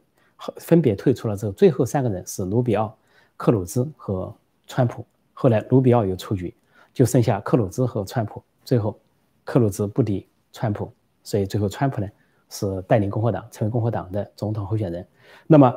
[0.56, 2.96] 分别退出了之后，最后三个人是卢比奥、
[3.36, 4.34] 克鲁兹和
[4.66, 5.04] 川普。
[5.32, 6.54] 后来卢比奥又出局，
[6.94, 8.42] 就剩下克鲁兹和川普。
[8.64, 8.98] 最后，
[9.44, 12.08] 克鲁兹不敌川普，所以最后川普呢？
[12.54, 15.08] 是带领共和党成为共和党的总统候选人，
[15.46, 15.74] 那么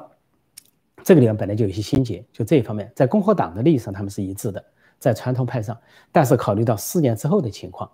[1.05, 4.61] 这个地方本来就有些心结，就这一方面，在共和党的利益上他们是一致的，
[4.97, 5.77] 在传统派上，
[6.11, 7.87] 但是考虑到四年之后的情况，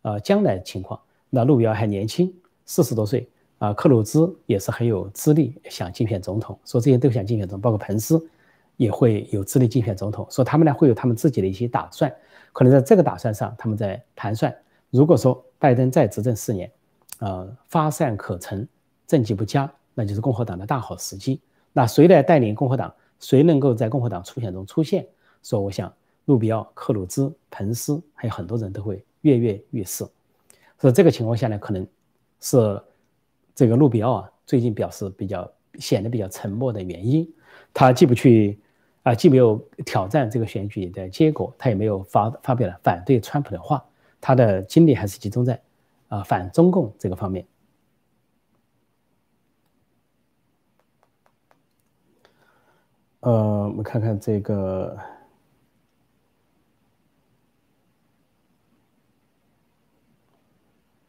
[0.00, 0.98] 呃，将来的情况，
[1.28, 2.32] 那路遥还年轻，
[2.64, 8.18] 四十多岁啊，克鲁兹也是很有资历，想竞选总统，说这些都想竞选总统，包括彭斯
[8.78, 12.10] 也会有资历竞选总统，说他们呢会有他们自己的一些打算，
[12.54, 14.54] 可能在这个打算上，他们在盘算，
[14.90, 16.70] 如果说拜登再执政四年。
[17.20, 18.66] 呃，发散可陈，
[19.06, 21.40] 政绩不佳，那就是共和党的大好时机。
[21.76, 22.94] 那谁来带领共和党？
[23.18, 25.06] 谁能够在共和党初选中出现？
[25.42, 25.92] 说，我想，
[26.26, 30.06] 路比奥、克鲁兹、彭斯，还有很多人都会跃跃欲试。
[30.78, 31.86] 所以这个情况下呢，可能
[32.40, 32.80] 是
[33.54, 37.28] 这个路比奥啊，最近表示比较显得比较沉默的原因。
[37.72, 38.58] 他既不去
[39.02, 43.84] 啊，既没有挑战这个选举的结果，他也没有发发表了反对川普的话，
[44.20, 45.60] 他的精力还是集中在。
[46.08, 47.44] 啊，反中共这个方面，
[53.24, 54.94] 呃，我们看看这个，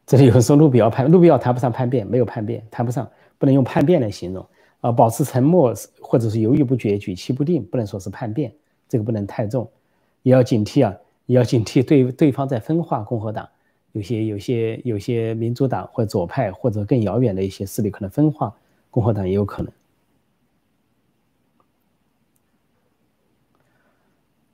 [0.06, 3.06] 这里有人说路比奥叛，路比奥谈不上叛变，没有叛变，谈不上，
[3.38, 4.48] 不能用叛变来形容。
[4.80, 8.54] 啊，保持沉默或者是犹豫不决、举棋不定，不能说是叛变，
[8.88, 9.70] 这个不能太重，
[10.22, 13.46] 也要警惕啊，也要警惕对对方在分化共和党。
[13.92, 18.56] 有些有些有些民主党或左派或者更遥远的一些势力可能分化
[18.90, 19.72] 共和党也有可能。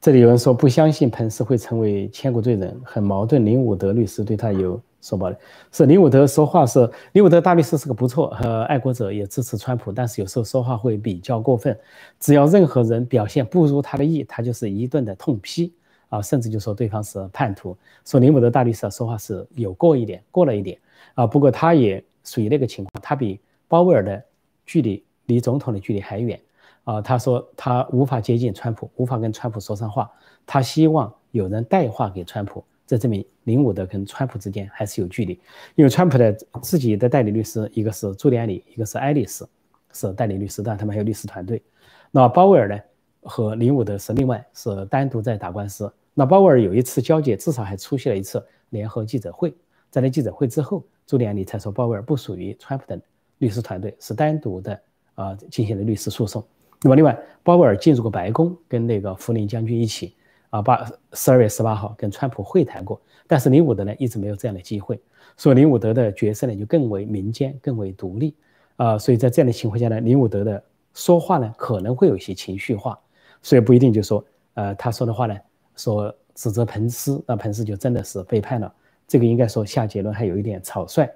[0.01, 3.45] 这里有人说不相信彭斯会成为千古罪人，很矛盾。
[3.45, 5.37] 林伍德律师对他有说报的，
[5.71, 11.77] 是林伍德说话是林伍德大律师是个不错和爱国者，也支持川普，但是有时候说话会比较过分。
[12.19, 15.71] 只要任何人表现不如他的意，他就是一顿的痛批。
[16.09, 20.77] 啊，甚至就说对方是叛徒，说林伍德大律师说话是有过一点，过了一点
[21.13, 21.27] 啊。
[21.27, 24.21] 不过他也属于那个情况，他比鲍威尔的
[24.65, 26.37] 距离离总统的距离还远
[26.83, 27.01] 啊。
[27.01, 30.11] 他说他无法接近川普，无法跟川普说上话，
[30.45, 32.63] 他希望有人带话给川普。
[32.87, 35.39] 这证明林伍德跟川普之间还是有距离，
[35.75, 39.47] 因为川普的自己的代理律师一个是朱利安里，一个是爱丽丝，
[39.93, 41.63] 是代理律师，但他们还有律师团队。
[42.11, 42.77] 那鲍威尔呢
[43.21, 45.89] 和林伍德是另外是单独在打官司。
[46.13, 49.55] 那鲍威尔有一次交接，至少还出席了一次联合记者会。
[49.89, 52.99] 在那记者会之后，朱利安里才说鲍威尔不属于川普的
[53.37, 54.81] 律师团队，是单独的
[55.15, 56.45] 啊进行了律师诉讼。
[56.83, 60.15] 那么另外，鲍威尔进入过白宫，跟那个福林将军一起
[60.49, 62.99] 啊，八十二月十八号跟川普会谈过。
[63.27, 64.99] 但是林伍德呢一直没有这样的机会，
[65.37, 68.35] 所以林伍德的角色呢就更为民间，更为独立
[68.75, 68.97] 啊。
[68.97, 70.63] 所以在这样的情况下呢，林伍德的
[70.93, 72.99] 说话呢可能会有一些情绪化，
[73.41, 74.23] 所以不一定就说
[74.55, 75.37] 呃他说的话呢。
[75.77, 78.71] 说指责彭斯，那彭斯就真的是背叛了。
[79.07, 81.09] 这个应该说下结论还有一点草率。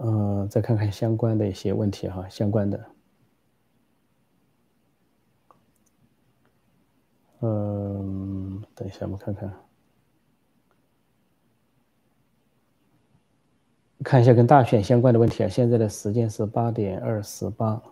[0.00, 2.84] 嗯，再看看相关的一些问题哈，相关的。
[7.40, 9.52] 嗯，等一下，我们看看，
[14.04, 15.48] 看一下跟大选相关的问题啊。
[15.48, 17.82] 现在的时间是八点二十八。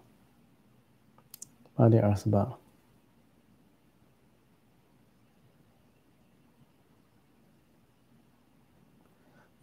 [1.74, 2.58] 八点二十八。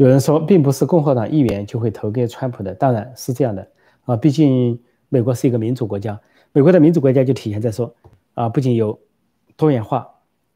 [0.04, 3.66] 有人说，并不是共和党议员就会投给川普的，当然是这样的
[4.04, 4.18] 啊。
[4.18, 6.20] 毕竟美国是一个民主国家，
[6.52, 7.96] 美国的民主国家就体现在说
[8.34, 9.00] 啊，不仅有
[9.56, 10.06] 多元化、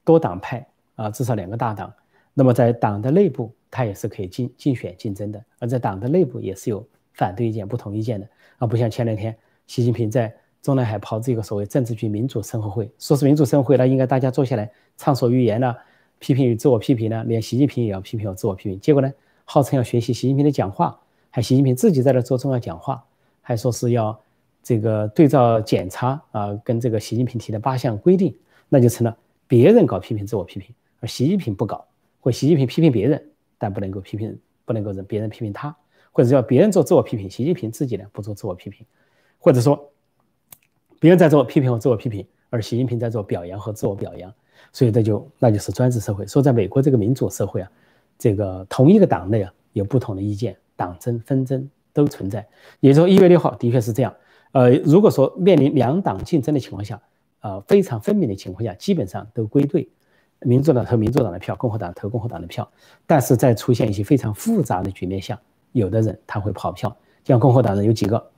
[0.03, 1.93] 多党派啊，至少两个大党。
[2.33, 8.67] 那么在党的内部，他也是可以竞竞选竞争的，而在党的内部也是有反对意见、不同意见的啊。
[8.67, 9.33] 不像前两天
[9.65, 10.35] 习近平在。
[10.59, 15.73] 中南海炮制一个所谓政治局民主生活会，说是民主生活会，那应该大家坐下来畅所欲言呢，
[16.19, 18.77] 批评与自我批评呢，连习近平也要批评和自我批评。
[18.81, 19.09] 结果呢，
[19.49, 23.01] 号称要学习习近平的讲话，还习近平自己在那做重要讲话，
[23.41, 24.19] 还说是要
[24.61, 31.87] 这个对照检查啊，跟这个习近平提的八项规定，那就成了别人搞批评自我批评，而习近平不搞，
[32.19, 33.25] 或习近平批评别人，
[33.57, 35.73] 但不能够批评，不能够让别人批评他，
[36.11, 38.85] 或者叫别人做自我批评，习近平自己呢不做自我批评，
[39.39, 39.89] 或者说。
[40.99, 44.33] 别人在做批评和自我批评，而习近平在做表扬和自我表扬，
[44.73, 46.25] 所以这就那就是专制社会。
[46.25, 47.71] 说在美国这个民主社会啊，
[48.17, 52.47] 这个同一个党内啊有不同的意见，党争纷争都存在。
[52.79, 54.13] 也就是说，一月六号的确是这样。
[54.53, 56.99] 呃，如果说面临两党竞争的情况下，
[57.41, 59.87] 呃，非常分明的情况下，基本上都归队，
[60.39, 62.67] 民主党投民主党的票，共和党投共和党的票。
[63.05, 65.39] 但是在出现一些非常复杂的局面下，
[65.73, 68.31] 有的人他会跑票，像共和党人有几个，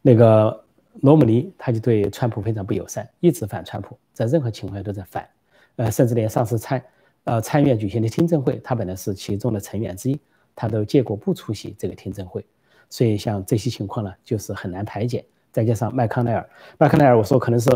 [0.00, 0.64] 那个
[1.02, 5.28] 罗姆尼他就对川普非常不友善，一直反川普，在任何情况下都在反。
[5.74, 6.82] 呃，甚至连上次参
[7.26, 10.18] 呃参院举行的听证会，他本来是其中的成员之一，
[10.54, 12.44] 他都结果不出席这个听证会。
[12.88, 15.24] 所以像这些情况呢，就是很难排解。
[15.52, 17.70] 再加上麦康奈尔，麦康奈尔，我说可能是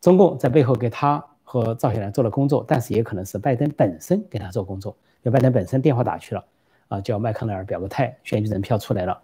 [0.00, 4.96] 中共在背后给他和赵小兰做了工作，但是也可能是拜登本身给他做工作。
[5.22, 6.44] 因为拜登本身电话打去了，
[6.88, 9.20] 啊，叫麦康奈尔表个态，选举人票出来了。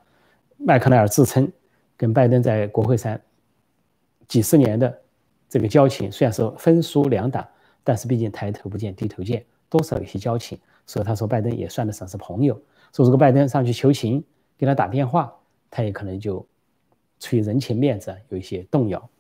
[0.59, 1.50] 麦康奈尔自称
[1.96, 3.20] 跟拜登在国会山
[4.29, 5.00] 几十年的
[5.48, 7.46] 这个交情，虽然是分属两党，
[7.83, 10.59] 但是毕竟抬头不见低头见，多少有些交情。
[10.87, 12.55] 所以他说拜登也算得上是朋友。
[12.92, 14.24] 说如果拜登上去求情。
[14.59, 15.31] 给他打电话，
[15.70, 16.42] 他也可能就
[17.20, 19.11] 出于人情面子有一些动摇。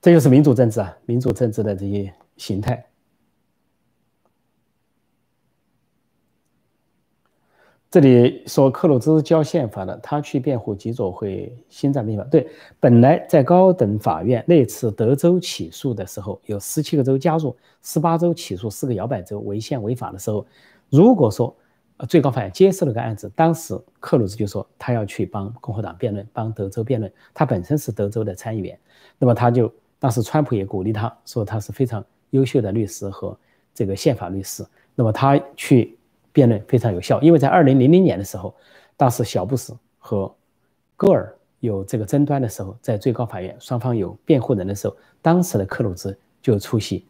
[0.00, 2.82] 这就是民主政治啊，民主政治的这些形态。
[7.96, 12.22] 这里说克鲁兹教宪法的，他去辩护极左会新战民法。
[12.24, 12.46] 对，
[12.78, 20.46] 本来在高等法院那次德州起诉的时候，有十七个州加入，十八州起诉四个摇摆州违宪违法的时候，
[20.90, 21.56] 如果说。
[22.06, 27.10] 最高法院接受了个案子，当时克鲁兹就说他要去帮共和党辩论，帮德州辩论。
[27.32, 28.78] 他本身是德州的参议员，
[29.18, 33.34] 那么他就当时川普也鼓励他说他是非常优秀的律师和
[33.72, 34.62] 这个宪法律师。
[34.94, 35.96] 那么他去
[36.36, 38.54] 辩论非常有效，因为在二零零零年的时候，
[38.94, 40.30] 当时小布什和
[40.94, 47.06] 戈尔有这个争端的时候，在最高法院双方有辩护人的时候，当时的克鲁兹就出席，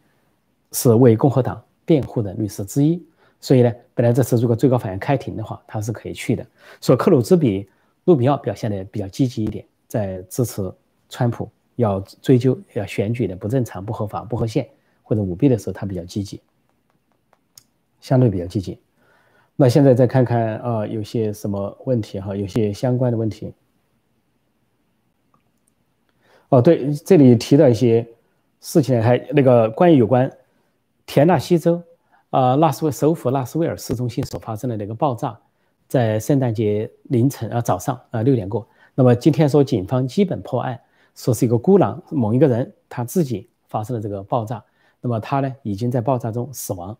[0.71, 3.05] 是为共和党辩护的律师之一。
[3.41, 6.47] 所以呢，本来这次如果最高法院开庭的话，他是可以去的。
[6.79, 7.69] 说克鲁兹比
[8.05, 10.71] 卢比奥表现的比较积极一点，在支持
[11.09, 14.65] 川普要追究要选举的不正常、不合法、不合宪
[15.03, 16.39] 或者舞弊的时候，他比较积极，
[17.99, 18.79] 相对比较积极。
[19.59, 22.35] 那现在再看看啊，有些什么问题哈？
[22.35, 23.51] 有些相关的问题。
[26.49, 28.07] 哦，对，这里提到一些
[28.61, 30.31] 事情，还那个关于有关
[31.07, 31.81] 田纳西州。
[32.29, 35.35] 啊，拉斯维首府拉斯维尔市中心所发生的那个爆炸，
[35.87, 38.67] 在圣诞节凌晨啊早上啊六点过。
[38.93, 40.79] 那么今天说警方基本破案，
[41.15, 44.63] 说是一个孤狼某一个人他自己发生了这个爆炸。
[45.01, 46.95] 那么他呢已经在爆炸中死亡。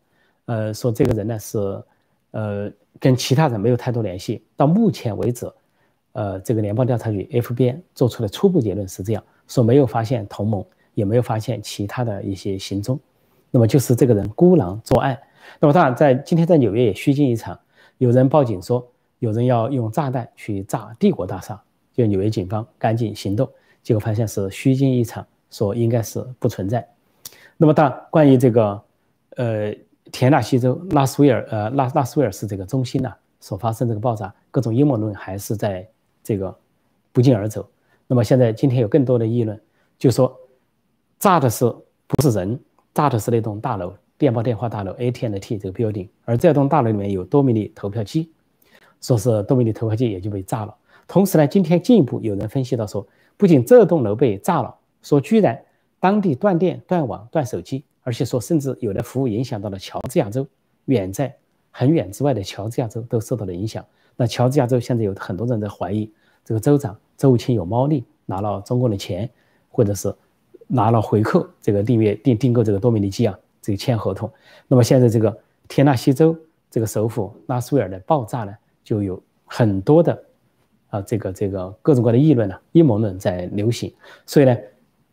[0.46, 1.84] 呃，说这个人呢是
[2.32, 4.44] 呃跟其他人没有太多联系。
[4.56, 5.52] 到目前为止，
[6.14, 13.00] 呃，这个联邦调查局 FBI 做出的初步结论是这样说：没有发现同盟，也没有发现其他的一些行踪。
[13.52, 15.18] 那么就是这个人孤狼作案。
[15.60, 17.58] 那么当然，在今天在纽约也虚惊一场，
[17.98, 18.86] 有人报警说
[19.20, 21.62] 有人要用炸弹去炸帝国大厦，
[21.94, 23.50] 就纽约警方赶紧行动，
[23.82, 26.86] 结果发现是虚惊一场，说应该是不存在。
[27.56, 28.84] 那么当然，关于这个
[29.38, 29.74] 呃
[30.12, 35.88] 田纳西州拉斯维尔呃拉拉斯维尔市这个中心呢所发生这个爆炸，各种阴谋论还是在
[36.24, 36.56] 这个
[37.12, 37.68] 不胫而走。
[38.08, 39.60] 那么现在今天有更多的议论，
[39.98, 40.36] 就说
[41.20, 41.66] 炸的是
[42.08, 42.60] 不是人？
[42.94, 48.32] 炸的是那栋大楼，电报电话大楼 AT&T 这个 building，而这栋大楼里面有多米尼投票机，
[49.02, 50.74] 说是多米尼投票机也就被炸了。
[51.08, 55.62] 同时呢，今天进一步有人分析到说，不仅这栋楼被炸了，说居然
[56.00, 60.48] 当地断电、断网、断手机，而且说甚至有的服务影响到了乔治亚州，
[60.86, 61.36] 远在
[61.72, 63.86] 很远之外的乔治亚州都受到了影响。
[64.16, 66.10] 那乔治亚州现在有很多人在怀疑，
[66.46, 69.30] 这个州长州务卿有猫腻，拿了中共的钱，
[69.70, 70.16] 或者是。
[70.70, 74.30] 拿了回扣，这个订阅订订购这个多米尼基啊，这个签合同。
[74.68, 75.34] 那么现在这个
[75.70, 76.38] 田纳西州
[76.70, 80.24] 这个首府拉斯维尔的爆炸呢，就有很多的
[80.90, 83.94] 啊，这个这个各种各样的议论呢，阴谋论在流行。
[84.26, 84.58] 所以呢，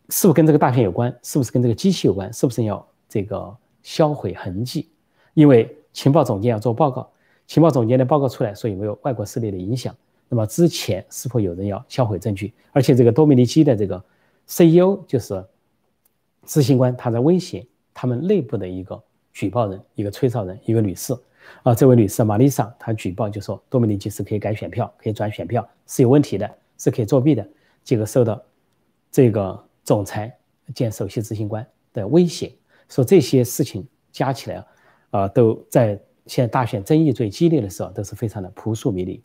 [0.09, 1.13] 是不是跟这个大片有关？
[1.23, 2.31] 是不是跟这个机器有关？
[2.31, 4.89] 是不是要这个销毁痕迹？
[5.33, 7.09] 因为情报总监要做报告，
[7.47, 9.95] 情报总监的报告出来，说有没有外国势力的影响？
[10.29, 12.53] 那么之前是否有人要销毁证据？
[12.71, 14.03] 而且这个多米尼基的这个。
[14.47, 15.43] CEO 就是
[16.45, 17.65] 执行官，他在威胁
[17.95, 19.03] 他们内部的一个
[19.33, 21.17] 举报人，一个吹哨人，一个女士。
[21.63, 27.43] 啊，这位女士玛丽莎，她举报就说多米尼基是可以改选票，可以转选票，是有问题的，是可以作弊的。
[27.83, 28.39] 结果受到
[29.11, 30.37] 这个总裁
[30.73, 32.53] 兼首席执行官的威胁，
[32.89, 34.65] 说这些事情加起来
[35.11, 39.23] 啊，都在现在大选争议最激烈的时候，都是非常的扑朔迷离。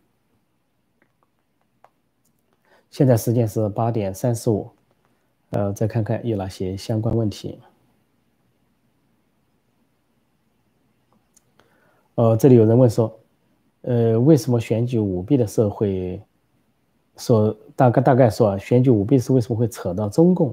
[2.91, 4.71] 现在时间是八点三十五。
[5.53, 7.59] 呃，再看看有哪些相关问题。
[12.15, 13.19] 呃，这里有人问说，
[13.83, 16.23] 呃，为什么选举舞弊的时候会
[17.21, 20.53] 说大概大概说啊选举舞弊是为什么会扯到中共？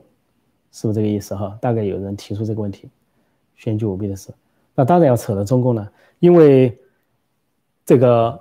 [0.71, 1.57] 是不是这个意思哈？
[1.61, 2.89] 大概有人提出这个问题，
[3.55, 4.31] 选举舞弊的事，
[4.75, 6.77] 那当然要扯到中共了，因为
[7.85, 8.39] 这个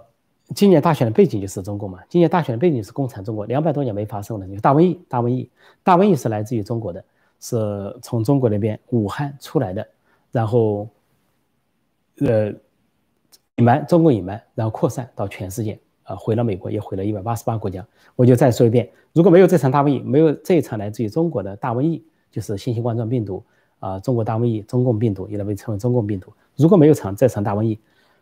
[0.55, 2.01] 今年大选的背景就是中共嘛。
[2.09, 5.49] 今年大选的背景是共产中国，两百多年没发生的，就大瘟疫，大瘟疫，
[5.83, 7.03] 大瘟疫是来自于中国的，
[7.41, 9.87] 是从中国那边武汉出来的，
[10.33, 10.89] 然后
[12.19, 12.53] 呃。
[13.59, 17.87] 隐瞒中共隐瞒，然后扩散到全世界，啊，毁了美国，也毁了一百八十八国家。
[18.15, 23.45] 我就再说一遍，如果没有这场大瘟疫，没有这一场来自于中国的大瘟疫，就是新型冠状病毒，
[23.81, 26.33] 啊，中国大瘟疫，中共病毒，也被称为中共病毒。
[26.55, 27.79] 如果没有场这场大瘟疫，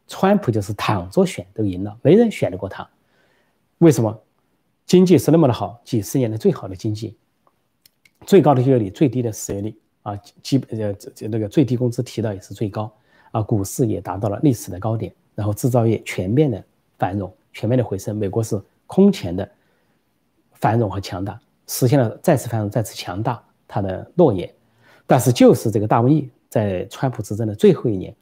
[0.08, 2.88] 川普就是躺着选都赢了，没人选得过他。
[3.78, 4.18] 为什么？
[4.86, 7.16] 经济是那么的好，几十年的最好的经济，
[8.26, 12.92] 最高的就业率，最低的失业率，啊，基呃这这那个最低工资提到也是最高，
[13.30, 15.12] 啊，股市也达到了历史的高点。
[15.34, 16.64] 然后制造业全面的
[16.96, 18.14] 繁荣，全面的回升。
[18.14, 19.50] 美国是空前的
[20.52, 24.52] 繁荣和强大，实现了再次繁荣、再次强大他的诺言。
[25.06, 28.14] 但是就是这个大瘟疫，在川普执政的最后一年，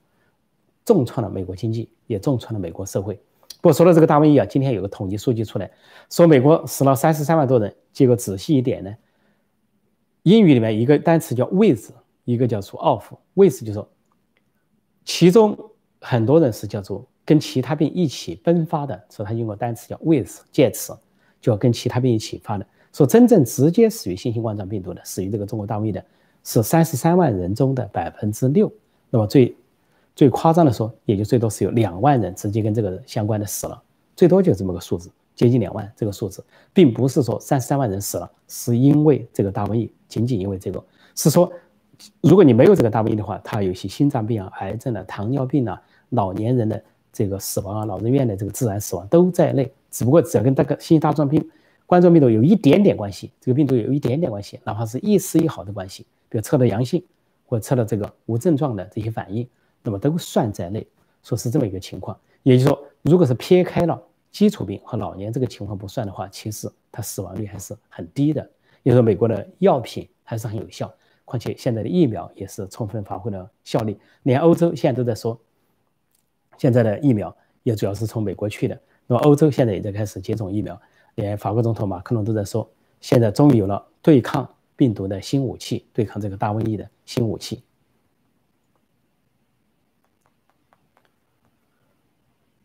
[0.85, 3.21] 重创了美国经济，也重创了美国社会。
[3.61, 5.69] 不说到这个大瘟疫啊，今天有个统计数据出来，
[6.11, 7.75] 说美国死了三十三万多人。
[7.93, 8.95] 结果仔细一点呢，
[10.23, 11.91] 英语里面一个单词叫 with，
[12.25, 13.89] 一个叫做 of，with 就是说
[15.05, 15.59] 其中。
[16.05, 20.93] 很多人是叫做跟其他病一起分发的，所以他用个单词叫 with 介词，
[21.41, 22.67] 就要跟其他病一起发的。
[22.93, 26.05] 说真正直接死于新型冠状病毒的，死于这个中国大瘟疫的，
[26.43, 28.71] 是三十三万人中的百分之六。
[29.09, 29.57] 那么最
[30.17, 33.81] 最夸张的说，也就最多是有两万人直接跟这个相关的死了，
[34.17, 36.45] 最多就这么个数字，接近两万这个数字，
[36.75, 41.51] 并不是说三十三万人死了是因为这个大瘟疫，仅仅因为这个，是说
[42.21, 45.81] 如果你没有这个大瘟疫的话，他有些心脏病啊、癌症啊、糖尿病啊。
[46.13, 51.47] 老年人的这个死亡啊，老人院的这个自然死亡都在内，只不过只要跟这个新型大状病、
[51.85, 57.05] 冠状病毒有一点点关系，这个病毒有一点点关系，哪怕是一丝一毫的关系，比如测了阳性
[57.45, 59.47] 或测了这个无症状的这些反应，
[59.83, 60.87] 那么都算在内，
[61.23, 62.19] 说是这么一个情况。
[62.43, 68.41] 也就是说，如果是撇开了基础病和老年这个情况不算的话，其实它死亡率还是很低的。
[68.83, 70.93] 也就是说，美国的药品还是很有效，
[71.27, 75.39] 况且现在的疫苗也是充分发挥了效力，连欧洲现在都在说。
[76.59, 77.35] 现在的疫苗
[77.65, 80.81] 也主要是从美国去的，那么欧洲现在也在开始接种疫苗，
[81.17, 82.69] 连法国总统马克龙都在说，
[83.01, 87.63] 现在终于有了对抗病毒的新武器，对抗这个大瘟疫的新武器。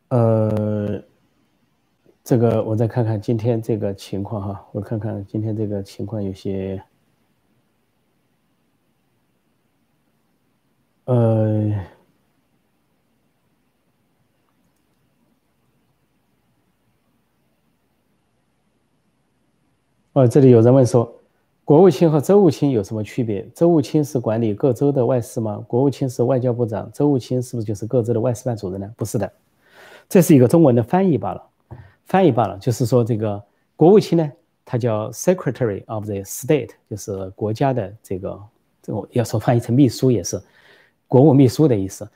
[0.10, 1.04] 呃，
[2.24, 6.82] 这个我再看看今天这个情况哈，我看看今天这个情况有些，
[11.06, 11.97] 呃。
[20.18, 21.13] 哦，这里有人问说，
[21.63, 23.47] 国务卿和州务卿有什么区别？
[23.53, 25.63] 州务卿是管理各州的外事吗？
[25.68, 28.91] 国务卿是外交部长，州务卿是不是就是各州的外事办主任呢？
[28.97, 29.32] 不是的，
[30.09, 31.43] 这是一个中文的翻译罢了，
[32.05, 32.57] 翻译罢了。
[32.57, 33.39] 就是说，这个
[33.76, 34.32] 国务卿呢，
[34.65, 38.39] 他叫 Secretary of the State，就是国家的这个，
[38.82, 40.41] 这个要说翻译成秘书也是
[41.07, 42.09] 国务秘书的意思。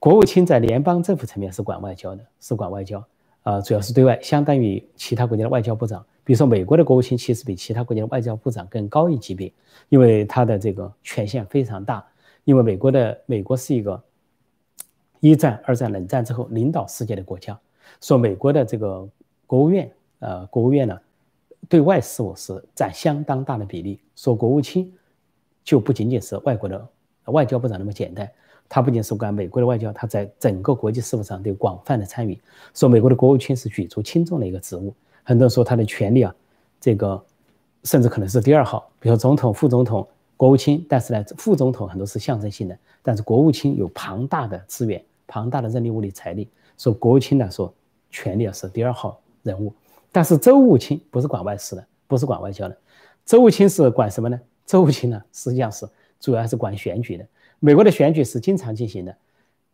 [0.00, 3.00] 国务卿在联邦政府层面是管外交的，是管外交
[3.44, 6.04] 啊，主要是对外，相当于其他国家的外交部长。
[6.26, 9.52] 比如说，美国的国务卿其实比其他国家的外交部长更高一级别，
[9.88, 12.04] 因为他的这个权限非常大。
[12.42, 14.02] 因为美国的美国是一个
[15.20, 17.56] 一战、二战、冷战之后领导世界的国家，
[18.00, 19.08] 说美国的这个
[19.46, 20.98] 国务院，呃，国务院呢，
[21.68, 24.00] 对外事务是占相当大的比例。
[24.16, 24.92] 说国务卿
[25.62, 26.88] 就不仅仅是外国的
[27.26, 28.28] 外交部长那么简单，
[28.68, 32.36] 他不仅是管美国的外交，他在整个国际事务上都有广泛的参与。
[32.74, 34.92] 说美国的国务卿是举足轻重的一个职务。
[35.28, 36.32] 很多人说他的权力啊，
[36.80, 37.20] 这个
[37.82, 40.06] 甚至可能是第二号，比如总统、副总统、
[40.36, 40.86] 国务卿。
[40.88, 46.48] 但是呢，副总统很多是象征性的，但是国务卿有庞大的资源、庞大的人力、物力、财力。
[46.76, 47.74] 所以国务卿呢，说
[48.08, 49.74] 权力啊是第二号人物。
[50.12, 52.78] 但是周务卿不是管外事的，不是管外交的，
[53.24, 54.40] 周务卿是管什么呢？
[54.64, 55.88] 周务卿呢，实际上是
[56.20, 57.26] 主要还是管选举的。
[57.58, 59.16] 美国的选举是经常进行的，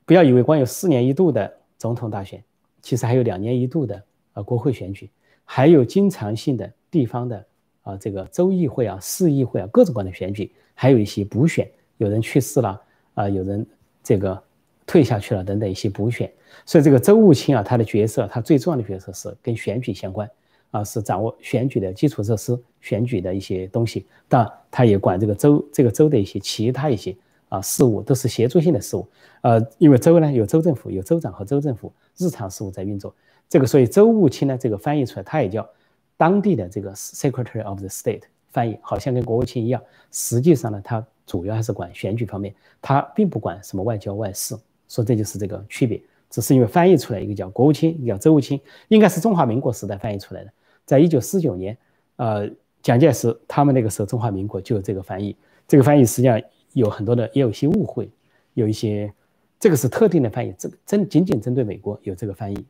[0.06, 2.42] 不要以为光有四年一度的总统大选，
[2.80, 5.10] 其实还有两年一度的呃国会选举。
[5.44, 7.44] 还有经常性的地方的
[7.82, 11.68] 啊，这个州议会啊、市议会啊，各种各样的选举，还有一些补选，
[11.98, 12.80] 有人去世了
[13.14, 13.66] 啊，有人
[14.02, 14.40] 这个
[14.86, 16.30] 退下去了等等一些补选。
[16.64, 20.30] 所以这个州务卿啊，他的角色，他最重要的角色是跟选举相关
[20.70, 24.06] 啊，是掌握选举的基础设施、选举的一些东西。
[24.28, 27.16] 当然，他也管这个州这个州的一些其他一些
[27.48, 29.08] 啊事务都是协助性的事务。
[29.40, 33.14] 呃，因为州呢有州政府，有州长和州政府日常事务在运作。
[33.52, 35.68] 这个所以周务卿呢，这个翻译出来，他也叫
[36.16, 39.82] 当地的这个 Secretary of the State 翻译，好像跟国务卿一样。
[40.10, 44.56] 实际上呢，他主要还是管选举方面，他并不管什么外交外事。
[44.88, 46.00] 说这就是这个区别，
[46.30, 50.50] 只是因为翻译出来一个叫国务卿，一个叫周务卿，应该是中华民国时代翻译出来的。
[50.86, 51.76] 在一九四九年，
[52.16, 52.48] 呃，
[52.80, 55.36] 蒋介石他们那个时候，中华民国就有这个翻译。
[55.68, 56.40] 这个翻译实际上
[56.72, 58.08] 有很多的，也有一些误会，
[58.54, 59.12] 有一些
[59.60, 62.64] 这个是特定的翻译，这个针仅仅针对美国有这个翻译。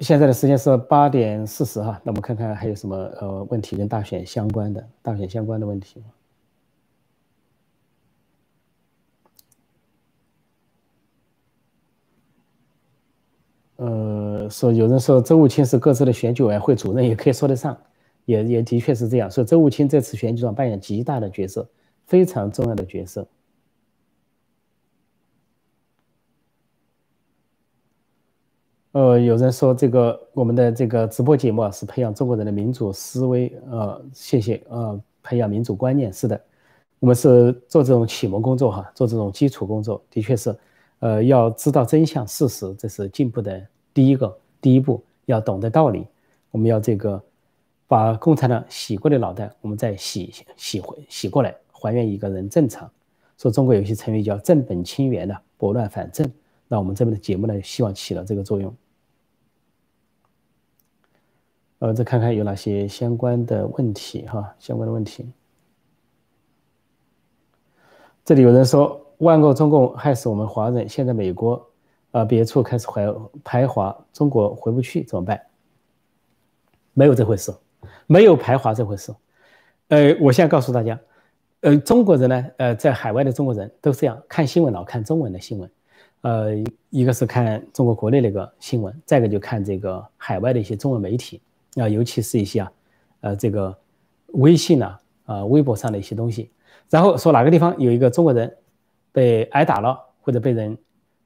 [0.00, 6.02] 现在的时间是八点四十哈，那我们看看还有什么呃问题跟大选相关的，大选相关的问题。
[13.76, 17.76] 呃，说有人说周务清是各自的选举委员会主任，也可以说得上，
[18.24, 19.30] 也也的确是这样。
[19.30, 21.68] 说周务清这次选举上扮演极大的角色，
[22.06, 23.26] 非常重要的角色。
[28.98, 33.56] 呃，有人说这个我们的这个直播节目啊，是培养中国人的民主思维。
[33.70, 34.60] 呃，谢谢。
[34.68, 36.40] 呃，培养民主观念是的，
[36.98, 40.52] 我们是做这种启蒙工作哈，做这种基础工作，的确是。
[40.98, 45.00] 呃，要知道真相事实，这是进步的第一个第一步。
[45.26, 46.04] 要懂得道理，
[46.50, 47.22] 我们要这个
[47.86, 52.90] 把共产党洗过的脑袋，我们再洗洗回洗过来，还原一个人正常。
[53.36, 56.28] 说中国有些成语叫正本清源的，拨乱反正。
[56.66, 58.74] 那我们这边的节目呢，希望起了这个作用。
[61.80, 65.30] 呃，再看看有哪些相关的问题哈，相关的问题。
[68.24, 69.04] 这里有人说。
[69.18, 71.68] 万恶中共害死我们华人，现在美国
[72.12, 75.42] 啊别处开始排排华，中国回不去怎么办？
[76.94, 77.52] 没有这回事，
[78.06, 79.12] 没有排华这回事。
[79.88, 80.96] 呃，我现在告诉大家，
[81.62, 85.68] 呃，中国人呢，呃，在海外的中国人都是这样看新闻老看中文的新闻，
[86.20, 86.54] 呃，
[86.90, 91.42] 一个是看中国国内那个新闻，再一个就看这个海外的一些中文媒体
[91.74, 92.72] 啊，尤其是一些啊，
[93.20, 93.76] 呃，这个
[94.34, 96.50] 微信啊，啊，微博上的一些东西，
[96.88, 98.56] 然后说哪个地方有一个中国人。
[99.10, 100.76] 被挨打了，或者被人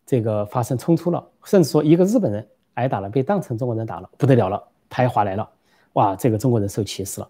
[0.07, 5.47] 这个发生冲突了，甚至说一个日本人挨打了，被当成中国人打了，不得了了，排华来了，
[5.95, 7.29] 哇，这个中国人受歧视了。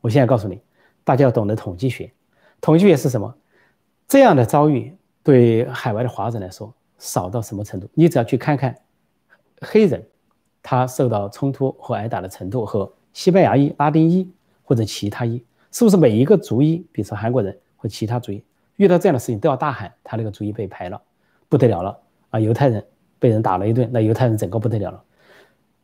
[0.00, 0.62] 我现在告诉你，
[1.04, 2.10] 大家要懂得统计学，
[2.60, 3.34] 统计学是什么？
[4.06, 7.88] 这样的遭遇对海外的华人来说少到什么程度？
[7.92, 8.74] 你只要去看看
[9.60, 10.06] 黑人
[10.62, 14.30] 他受到冲突和挨打的程度和西班牙裔、拉丁裔
[14.62, 15.42] 或者其他裔，
[15.72, 18.42] 是不是每一个族裔，比如说韩国人或其他族裔？
[18.76, 21.00] 遇到这样的事情都要大喊，他那个族裔被排了，
[21.48, 21.98] 不得了了
[22.30, 22.38] 啊！
[22.38, 22.84] 犹太人
[23.18, 25.02] 被人打了一顿，那犹太人整个不得了了。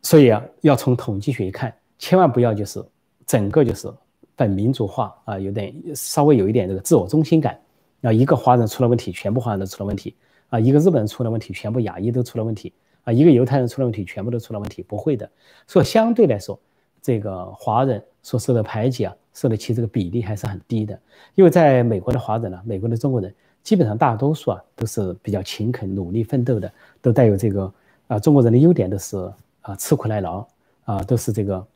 [0.01, 2.81] 所以啊，要从统计学看，千万不要就是
[3.25, 3.91] 整个就是
[4.33, 7.59] 本民族化啊，有点稍微有一点这个自我中心感
[8.01, 8.13] 啊。
[8.13, 10.15] 一个华人出了问题，全部华人都出了问题
[10.49, 12.71] 啊；一个日本人出了问题，全部亚裔都出了问题
[13.05, 15.29] 啊；一个犹太人出了问题，全部都出了问题，不会的。
[15.65, 16.59] 所以相对来说，
[17.01, 19.15] 这个华人所受的排挤啊。
[19.35, 20.97] 受的其这个比例还是很低的，
[21.33, 27.73] 因为在美国的华人呢，美国的中国人基本上大多数啊都是比较勤恳、努力奋斗的，都带有这个
[28.07, 29.17] 啊中国人的优点都是
[29.59, 30.47] 啊吃苦耐劳
[30.85, 31.67] 啊，都是这个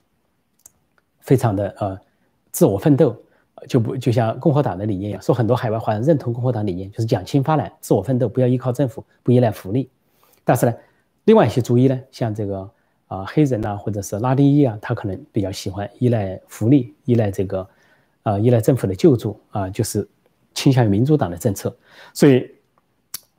[1.20, 2.00] 非常的呃
[2.54, 3.14] 自我奋斗，
[3.68, 9.90] 就不就像共和党的理念一样，说很多海外华人认同共和党理念，就是讲清发懒、自我奋斗，不要依靠政府，不依赖福利。
[10.46, 10.74] 但是呢，
[11.26, 12.70] 另外一些族裔呢，像这个。
[13.10, 17.68] 啊，黑人呐，或者是拉丁裔啊，他可能比较喜欢依赖福利，依赖这个，
[18.22, 20.08] 啊，依赖政府的救助啊，就是
[20.54, 21.76] 倾向于民主党的政策。
[22.14, 22.48] 所以，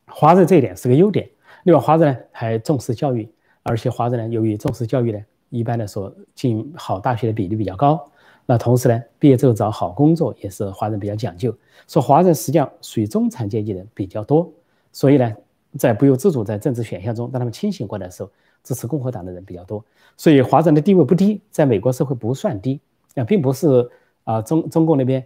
[0.09, 1.31] 华人这一点是个优点。
[1.63, 8.11] 另外，华人呢还重视教育，而且华人呢由于重视教育呢，一般来说进好大学的比例比较高。
[8.47, 11.57] 那同时呢，毕业之后找好工作也是华人比较讲究。
[11.87, 14.53] 说华人实际上属于中产阶级的比较多。
[14.91, 15.33] 所以呢，
[15.77, 18.31] 在不由自主在政治选项中，当他们清醒过来的时候。
[18.63, 19.83] 支持共和党的人比较多，
[20.19, 22.79] 所以华人的地位不低，在美国社会不算低
[23.15, 23.91] 啊，并不是
[24.25, 25.25] 啊中中共那边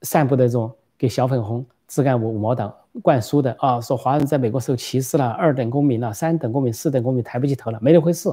[0.00, 8.32] 散布的这种给小粉红、自干五五毛党灌输的啊，说华人在美国受歧视了，二等公民了，三等公民、四等公民抬不起头了，没那回事，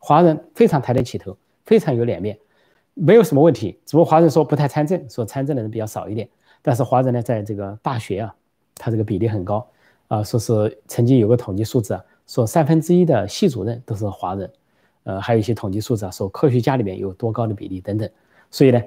[0.00, 2.36] 华人非常抬得起头，非常有脸面，
[2.94, 3.78] 没有什么问题。
[3.86, 6.28] 只不过华人说不太参政，说参政的人比较少一点，
[6.60, 8.34] 但是华人呢，在这个大学啊，
[8.74, 9.64] 他这个比例很高
[10.08, 12.04] 啊，说是曾经有个统计数字啊。
[12.26, 14.50] 说三分之一的系主任都是华人，
[15.04, 18.10] 呃，还有一些统计数字啊，说科学家里面有多高的比例等等。
[18.50, 18.82] 所以呢，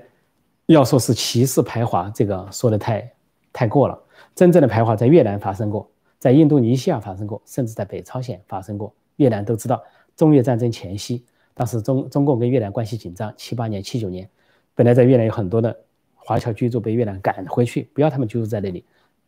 [0.66, 3.12] 要说是歧视排华，这个说的太
[3.54, 3.98] 太过了。
[4.36, 8.94] 真正的排华在越南发生过，在印度尼西亚发生过，甚至在北朝鲜发生过。
[9.16, 9.82] 越南都知道，
[10.18, 14.30] 中越战争前夕，当时中中共跟越南关系紧张，七八年、七九年，
[14.76, 15.78] 本来在越南有很多的
[16.16, 18.84] 华侨居住被越南赶回去，不要他们居住在那里，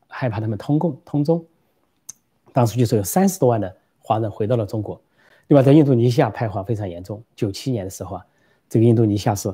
[0.08, 1.46] 害怕他们通共通中。
[2.54, 5.02] 当时就说有三十多万的华人回到了中国。
[5.48, 7.22] 另外，在印度尼西亚排华非常严重。
[7.36, 8.26] 九七年的时候啊，
[8.70, 9.54] 这个印度尼西亚是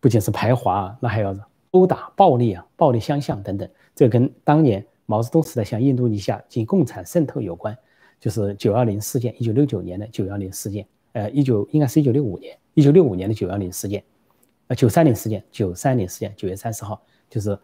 [0.00, 1.36] 不仅是排华，那还要
[1.72, 3.68] 殴打、暴力啊、暴力相向等等。
[3.94, 7.76] 这跟当年毛泽东时代向印度尼西亚进行共产渗透有关，
[8.18, 14.02] 就是九幺零事件，一九六九年的九幺零事件，呃，一九应该是一九六五年，一九六五年的九幺零事件。
[14.68, 17.58] 呃，九三零事件，九三零事件，九月三十号，就是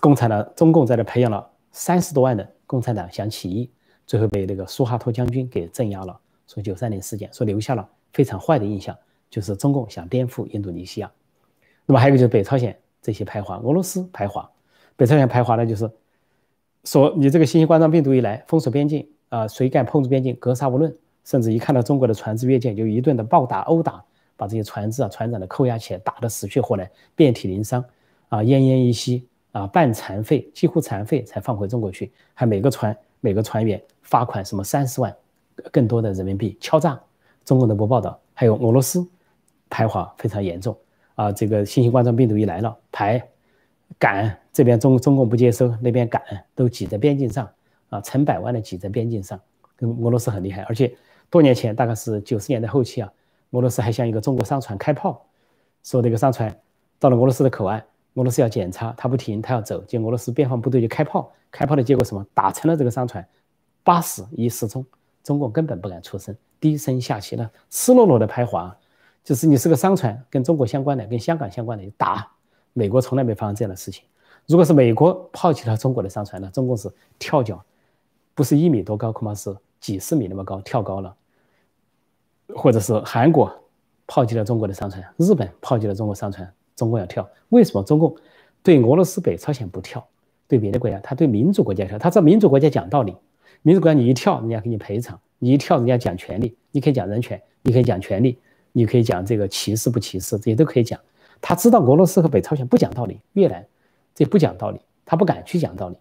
[0.00, 3.68] 共产党中共在这培养了三十多万的共产党想起义，
[4.12, 6.20] 最后被那个苏哈托将军给镇压了。
[6.46, 8.94] 说九三零事件，说留下了非常坏的印象，
[9.30, 11.10] 就是中共想颠覆印度尼西亚。
[11.86, 14.46] 那么还有一个就是北朝鲜这些排华，俄罗斯排华，
[14.96, 15.90] 北朝鲜排华呢，就是
[16.84, 20.94] 说你这个新型冠状病毒一来，封锁边境啊，谁敢碰触边境，格杀勿论，
[21.24, 24.04] 甚至一看到中国的船只越境，就一顿的暴打殴打。
[24.36, 27.82] 把这些船只啊、船长的扣押起来，打得死去活来，遍体鳞伤，
[28.28, 32.10] 啊，奄奄一息，啊，半残废，几乎残废才放回中国去。
[32.34, 35.14] 还每个船每个船员罚款什么三十万，
[35.70, 37.00] 更多的人民币敲诈。
[37.44, 38.18] 中国都不报道。
[38.34, 39.06] 还有俄罗斯
[39.68, 40.76] 排华非常严重
[41.14, 43.22] 啊，这个新型冠状病毒一来了，排
[43.98, 46.22] 赶这边中中共不接收，那边赶
[46.54, 47.48] 都挤在边境上
[47.90, 49.38] 啊，成百万的挤在边境上，
[49.76, 50.62] 跟俄罗斯很厉害。
[50.62, 50.94] 而且
[51.28, 53.12] 多年前，大概是九十年代后期啊。
[53.50, 55.26] 俄罗斯还向一个中国商船开炮，
[55.84, 56.58] 说这个商船
[56.98, 57.84] 到了俄罗斯的口岸，
[58.14, 62.26] 俄罗斯要检查，他不停，他要走，结果俄罗斯边防部队就开炮，开炮的结果什么？
[62.34, 63.26] 打沉了这个商船，
[63.82, 64.84] 八十一失踪，
[65.24, 68.76] 中共根本不敢出声，低声下气的赤裸裸的排华，
[69.24, 72.30] 就是你是个商船，跟中国相关的，跟香港相关的打，
[72.72, 74.04] 美国从来没发生这样的事情。
[74.46, 76.50] 如果是美国抛弃了中国的商船呢？
[76.52, 77.64] 中共是跳脚，
[78.34, 81.14] 不是一米多高，恐怕是几十米那么高，跳高了。
[82.54, 83.50] 或者是韩国
[84.06, 87.28] 抛弃了中国的商船，日本抛弃了中国商船，中共要跳。
[87.50, 88.14] 为什么中共
[88.62, 90.06] 对俄罗斯、北朝鲜不跳？
[90.48, 91.98] 对别的国家，他对民主国家跳。
[91.98, 93.16] 他知道民主国家讲道理，
[93.62, 98.38] 民主国家你一跳，人家给你赔偿；你一跳，人家讲权利，你可以讲人权，你可以讲权利，
[98.72, 100.98] 你可以讲这个歧视不歧视，这些都可以讲。
[101.40, 103.66] 他知道俄罗斯和北朝鲜不讲道理，越南
[104.14, 105.96] 这不讲道理，他不敢去讲道理，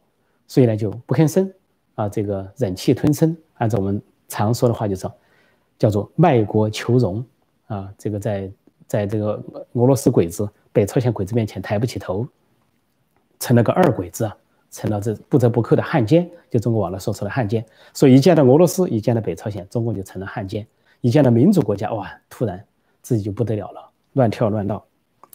[0.48, 1.52] 所以呢就不吭声
[1.96, 3.36] 啊，这个忍气吞声。
[3.56, 5.08] 按照我们常说的话，就是。
[5.80, 7.26] 叫做卖国求荣
[7.66, 8.48] 啊，这个在
[8.92, 12.28] 在这个俄罗斯鬼子、北朝鲜鬼子面前抬不起头，
[13.40, 14.36] 成了个二鬼子啊，
[14.70, 16.30] 成了这不折不扣的汉奸。
[16.50, 20.66] 就中国网络说出的汉奸，所以一见到俄罗斯，一见到北朝鲜，中共就成了汉奸；
[21.00, 22.62] 一见到民主国家，哇，突然
[23.02, 24.84] 自己就不得了了，乱跳乱闹。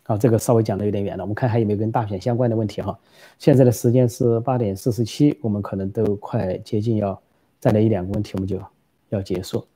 [0.02, 2.94] 好，这个稍微讲的有点远了，我们看还有没有跟大选相关的问题哈。
[3.38, 7.18] 现在的时间是八点四十七，我们可能都快接近要
[7.58, 8.60] 再来一两个问题，我们就
[9.08, 9.66] 要结束。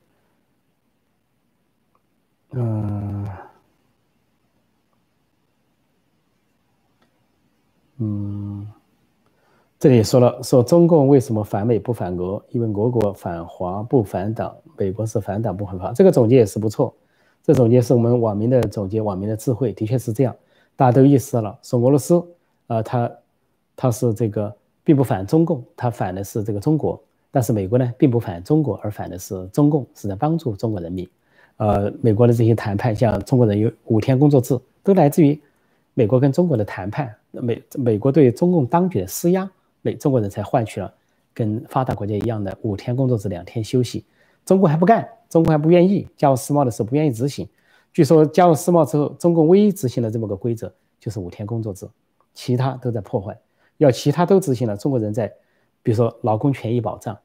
[2.53, 3.20] 嗯，
[8.03, 8.65] 嗯，
[9.77, 12.43] 这里说了，说中共为什么反美不反俄？
[12.49, 15.93] 因为俄国反华不反党，美国是反党不反华。
[15.93, 16.91] 这个总结也是不错，
[17.43, 20.35] 这总结是我们网民的总结，网民的智慧，的确是这样，
[20.75, 21.55] 大家都意识到了。
[21.61, 22.25] 说俄罗斯，
[22.65, 23.11] 呃，他
[23.75, 24.51] 他是这个
[24.83, 26.99] 并不反中共，他反的是这个中国，
[27.29, 31.07] 但是美国呢，并不反中国，而反的是中共，是在帮助中国人民。
[31.57, 35.39] 呃，美国的这些谈判，像中国人有五天工作制，都来自于
[35.93, 37.15] 美国跟中国的谈判。
[37.31, 39.49] 美美国对中共当局的施压，
[39.81, 40.93] 美中国人才换取了
[41.33, 44.05] 跟发达国家一样的五天工作制、两天休息。
[44.45, 46.07] 中国还不干，中国还不愿意。
[46.17, 47.47] 加入世贸的时候不愿意执行。
[47.93, 51.87] 据说加入世贸之后，中共唯一执行了这么个规则，就是五天工作制，
[52.33, 53.37] 其他都在破坏。
[53.77, 55.27] 要其他都执行了，中国人在，
[55.81, 57.17] 比如说劳工权益保障，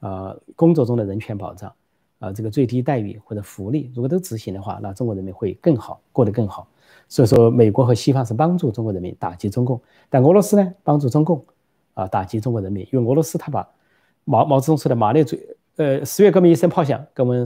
[0.00, 1.72] 啊，工作中的人权保障。
[2.18, 6.68] 啊，这个最低待遇或者福利，如果都执行的话，那中国人民会更好，过得更好。
[7.10, 11.44] 所以说，美国和西方是帮助中国人民打击中共，但俄罗斯呢，帮助中共
[11.94, 13.68] 啊打击中国人民，因为俄罗斯他把
[14.24, 15.36] 毛毛泽东说的马列主，
[15.74, 17.44] 呃，十月革命一声炮响，给我们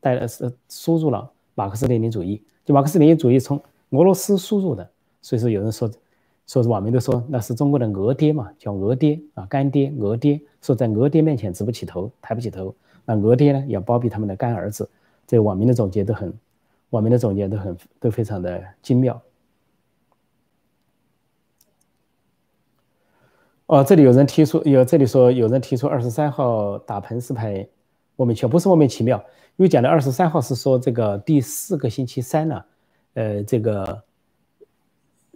[0.00, 4.88] 带来是输入了马克思列宁主义，就马克思列宁主义从俄罗斯输入的。
[5.20, 5.90] 所以说，有人说，
[6.46, 12.72] 说是网民都说那是中国的俄爹嘛，叫俄爹啊，干爹、俄爹，说在俄爹面前直不起头，抬不起头。
[13.04, 14.88] 那俄爹呢，要包庇他们的干儿子，
[15.26, 16.32] 这网民的总结都很，
[16.90, 19.20] 网民的总结都很都非常的精妙。
[23.66, 27.64] 哦，这里有人提出，有这里说有人提出二十三号打盆是牌
[28.16, 29.16] 莫名其妙，不是莫名其妙，
[29.56, 32.64] 因为讲的二十三号是说这个第四个星期三呢，
[33.14, 34.02] 呃，这个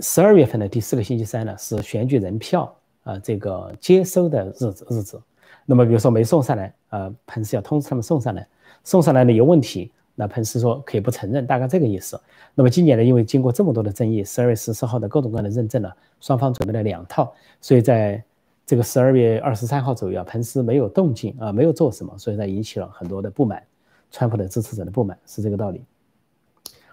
[0.00, 5.22] 十二月份的第四个星期三呢是选举人票啊这个接收的日子日子。
[5.64, 8.44] 那么比如说没送上来，呃，彭斯要通知他们送上来，
[8.82, 12.20] 送上来呢有问题，那彭斯说可以不承认，大概这个意思。
[12.54, 15.90] 那么今年呢，因为经过这么多的争议，十二月十四号的各种各样的认证呢，
[16.20, 18.22] 双方准备了两套，所以在
[18.64, 23.62] 这个十二月二十三号左右啊，彭斯没有动静啊，没有做什么，所以呢引起了很多的不满，
[24.10, 25.84] 川普的支持者的不满，是这个道理。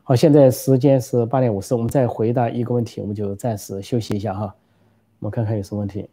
[0.03, 4.55] 好，现在时间是八点五十，我们再回答一个问题，我们就暂时休息一下哈，
[5.19, 6.09] 我们看看有什么问题。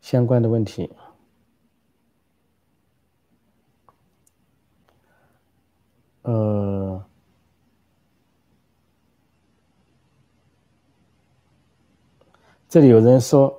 [0.00, 0.90] 相关的问题，
[6.28, 7.02] 呃，
[12.68, 13.58] 这里有人说，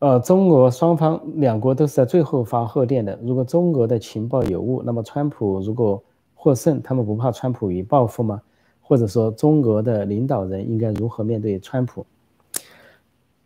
[0.00, 3.18] 呃，中俄双方两国都是在最后发贺电的。
[3.22, 6.04] 如果中俄的情报有误，那么川普如果
[6.34, 8.42] 获胜，他们不怕川普以报复吗？
[8.82, 12.04] 或者说，中俄的领导人应该如何面对川普？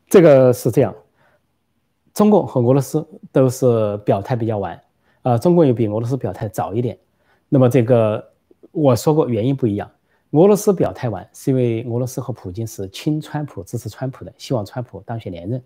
[0.08, 0.92] 这个是这样。
[2.12, 4.82] 中共和俄罗斯都是表态比较晚，
[5.22, 6.98] 啊，中共也比俄罗斯表态早一点。
[7.48, 8.32] 那么这个
[8.76, 9.90] 我说过原因不一样，
[10.32, 15.62] 俄罗斯表态晚是因为俄罗斯和普京是亲川普、支持川普的，希望川普当选连任。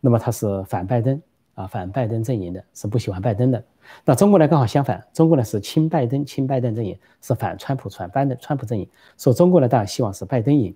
[0.00, 1.20] 那么他是反拜登
[1.54, 3.62] 啊，反拜登阵营的，是不喜欢拜登的。
[4.02, 8.88] 那中国呢刚好相反，中国呢是亲拜登、亲拜登阵营，是反川普、反拜的、川普阵营。
[9.18, 10.74] 所以中国呢当然希望是拜登赢，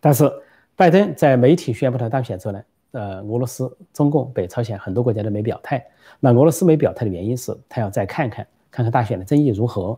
[0.00, 0.28] 但是
[0.74, 2.64] 拜登在媒体宣布他当选之后呢？
[2.90, 5.84] 呃，俄罗斯、中共、北朝鲜很多国家都没表态。
[6.18, 9.96] 那俄罗斯没表态的原因是，他要再看看，看看大选的争议如何。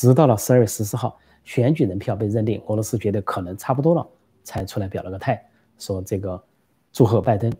[0.00, 4.08] 直到了十二月十四号，选举人票被认定，俄罗斯觉得可能差不多了，
[4.42, 5.44] 才出来表了个态，
[5.78, 6.42] 说这个
[6.90, 7.52] 祝贺拜登。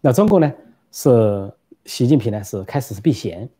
[0.00, 0.52] 那中国呢？
[0.92, 1.52] 是
[1.86, 2.44] 习近平呢？
[2.44, 3.50] 是开始是避嫌，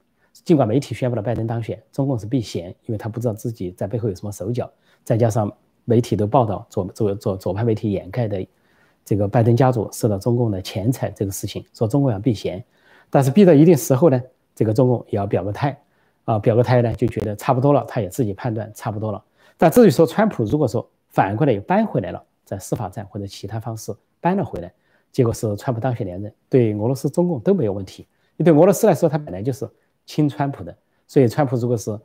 [0.45, 4.70] 尽管媒体宣布了拜登当选，中共是避嫌，因为他不知道自己在背后有什么手脚，
[5.03, 5.53] 再加上
[5.84, 8.47] 媒体都报道左左左左派媒体掩盖的。
[9.05, 12.64] 这个拜登家族受到中共的钱财这个事情，说中共要避嫌，
[13.11, 14.22] 但是避到一定时候呢，
[14.55, 15.76] 这个中共也要表个态，
[16.29, 19.24] 啊，表个态呢，就觉得差不多了，他也自己判断差不多了。
[19.57, 24.70] 但至于说川普如果说反过来又扳回来了，在司法战或者其他方式扳了回来，
[25.11, 28.07] 结果是川普当选连任，对俄罗斯、中共都没有问题。
[28.37, 29.66] 你对俄罗斯来说，他本来就是
[30.05, 30.76] 亲川普的，
[31.07, 31.99] 所以川普如果是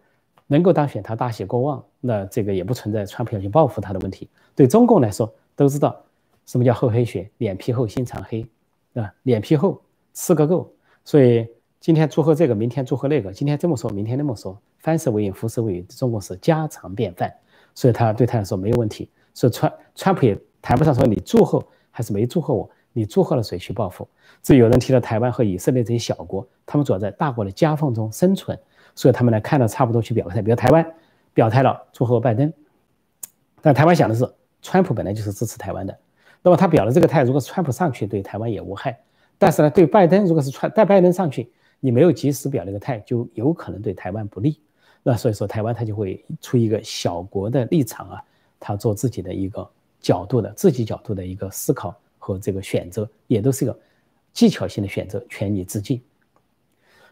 [0.47, 4.29] 能够当选，他大喜过望，那这个也不存在川普要去报复他的问题。
[4.55, 6.01] 对中共来说，都知道。
[6.45, 7.29] 什么叫厚黑学？
[7.39, 8.47] 脸皮厚，心肠黑，
[8.93, 9.81] 啊，脸皮厚，
[10.13, 10.73] 吃个够。
[11.05, 11.45] 所以
[11.83, 17.29] 今天祝贺这个，明天祝贺那个，今天这么说，明天那么说，翻色为云，覆色为雨，中国是家常便饭。
[17.75, 19.11] 所以他对他来说没有问题。
[19.33, 21.61] 所以川川普也谈不上说你祝贺
[21.91, 24.07] 还是没祝贺我，你祝贺了谁去报复？
[24.41, 28.57] 至于有人提到台湾和以色列这些小国，他们主要在大国的夹缝中生存，
[28.95, 30.41] 所以他们呢看到差不多去表态。
[30.41, 30.89] 比如台湾
[31.33, 32.53] 表态了祝贺拜登，
[33.61, 34.25] 但台湾想的是，
[34.61, 35.99] 川普本来就是支持台湾的。
[36.43, 38.97] 那么他表了这个态，如果川普上去对台湾也无害，
[39.37, 41.51] 但是呢，对拜登如果是川带拜登上去，
[41.85, 44.57] 你没有及时表这个态，就有可能对台湾不利。
[45.03, 48.23] 那所以说台湾他就会出一个小国的立场啊，
[48.57, 49.69] 他做自己的一个
[49.99, 53.77] 角度的自己角度的一个思考和这个选择，也都是一个
[54.31, 56.01] 技巧性的选择，权宜之计。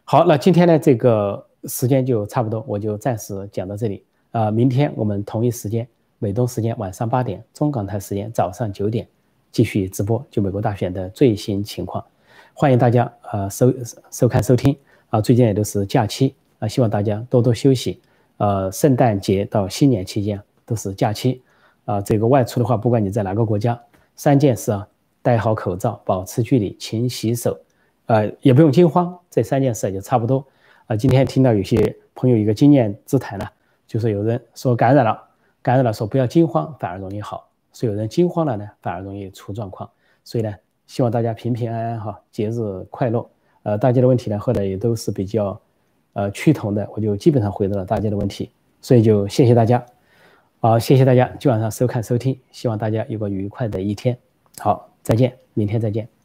[0.05, 5.86] 好，那今天呢这个时间就差不多，我就暂时讲到这里啊，明天我们同一时间，
[6.17, 9.05] 美东时间晚上八点，中港台时间早上九点。
[9.51, 12.01] 继续直播，就美国大选的最新情况，
[12.62, 13.74] 欢迎大家呃收
[14.12, 14.78] 收看收听
[15.09, 17.99] 啊，最近也都是假期啊，希望大家多多休息。
[18.38, 21.41] 呃，圣诞节到新年期间都是假期
[21.86, 23.82] 啊，这个外出的话，不管你在哪个国家，
[24.16, 24.88] 三件事啊，
[25.24, 27.59] 戴好口罩，保持距离，勤洗手，
[28.05, 30.45] 呃，也不用惊慌，这三件事就差不多
[30.86, 30.95] 啊。
[30.95, 33.47] 今天听到有些朋友一个经验之谈呢，
[33.88, 35.20] 就是有人说感染了，
[35.64, 37.49] 感染了说不要惊慌，反而容易好。
[37.74, 39.89] 所以有人惊慌了呢，反而容易出状况。
[40.24, 40.53] 所以呢，
[40.91, 43.25] 希望大家平平安安哈，节日快乐。
[43.63, 45.57] 呃，大家的问题呢，后来也都是比较
[46.11, 48.51] 呃趋同的，我就基本上回答了大家的问题。
[48.81, 49.81] 所以就谢谢大家，
[50.59, 54.17] 好，谢谢大家今晚上收看收听，希望大家有个愉快的一天。
[54.57, 56.20] 好，再见，明天再见。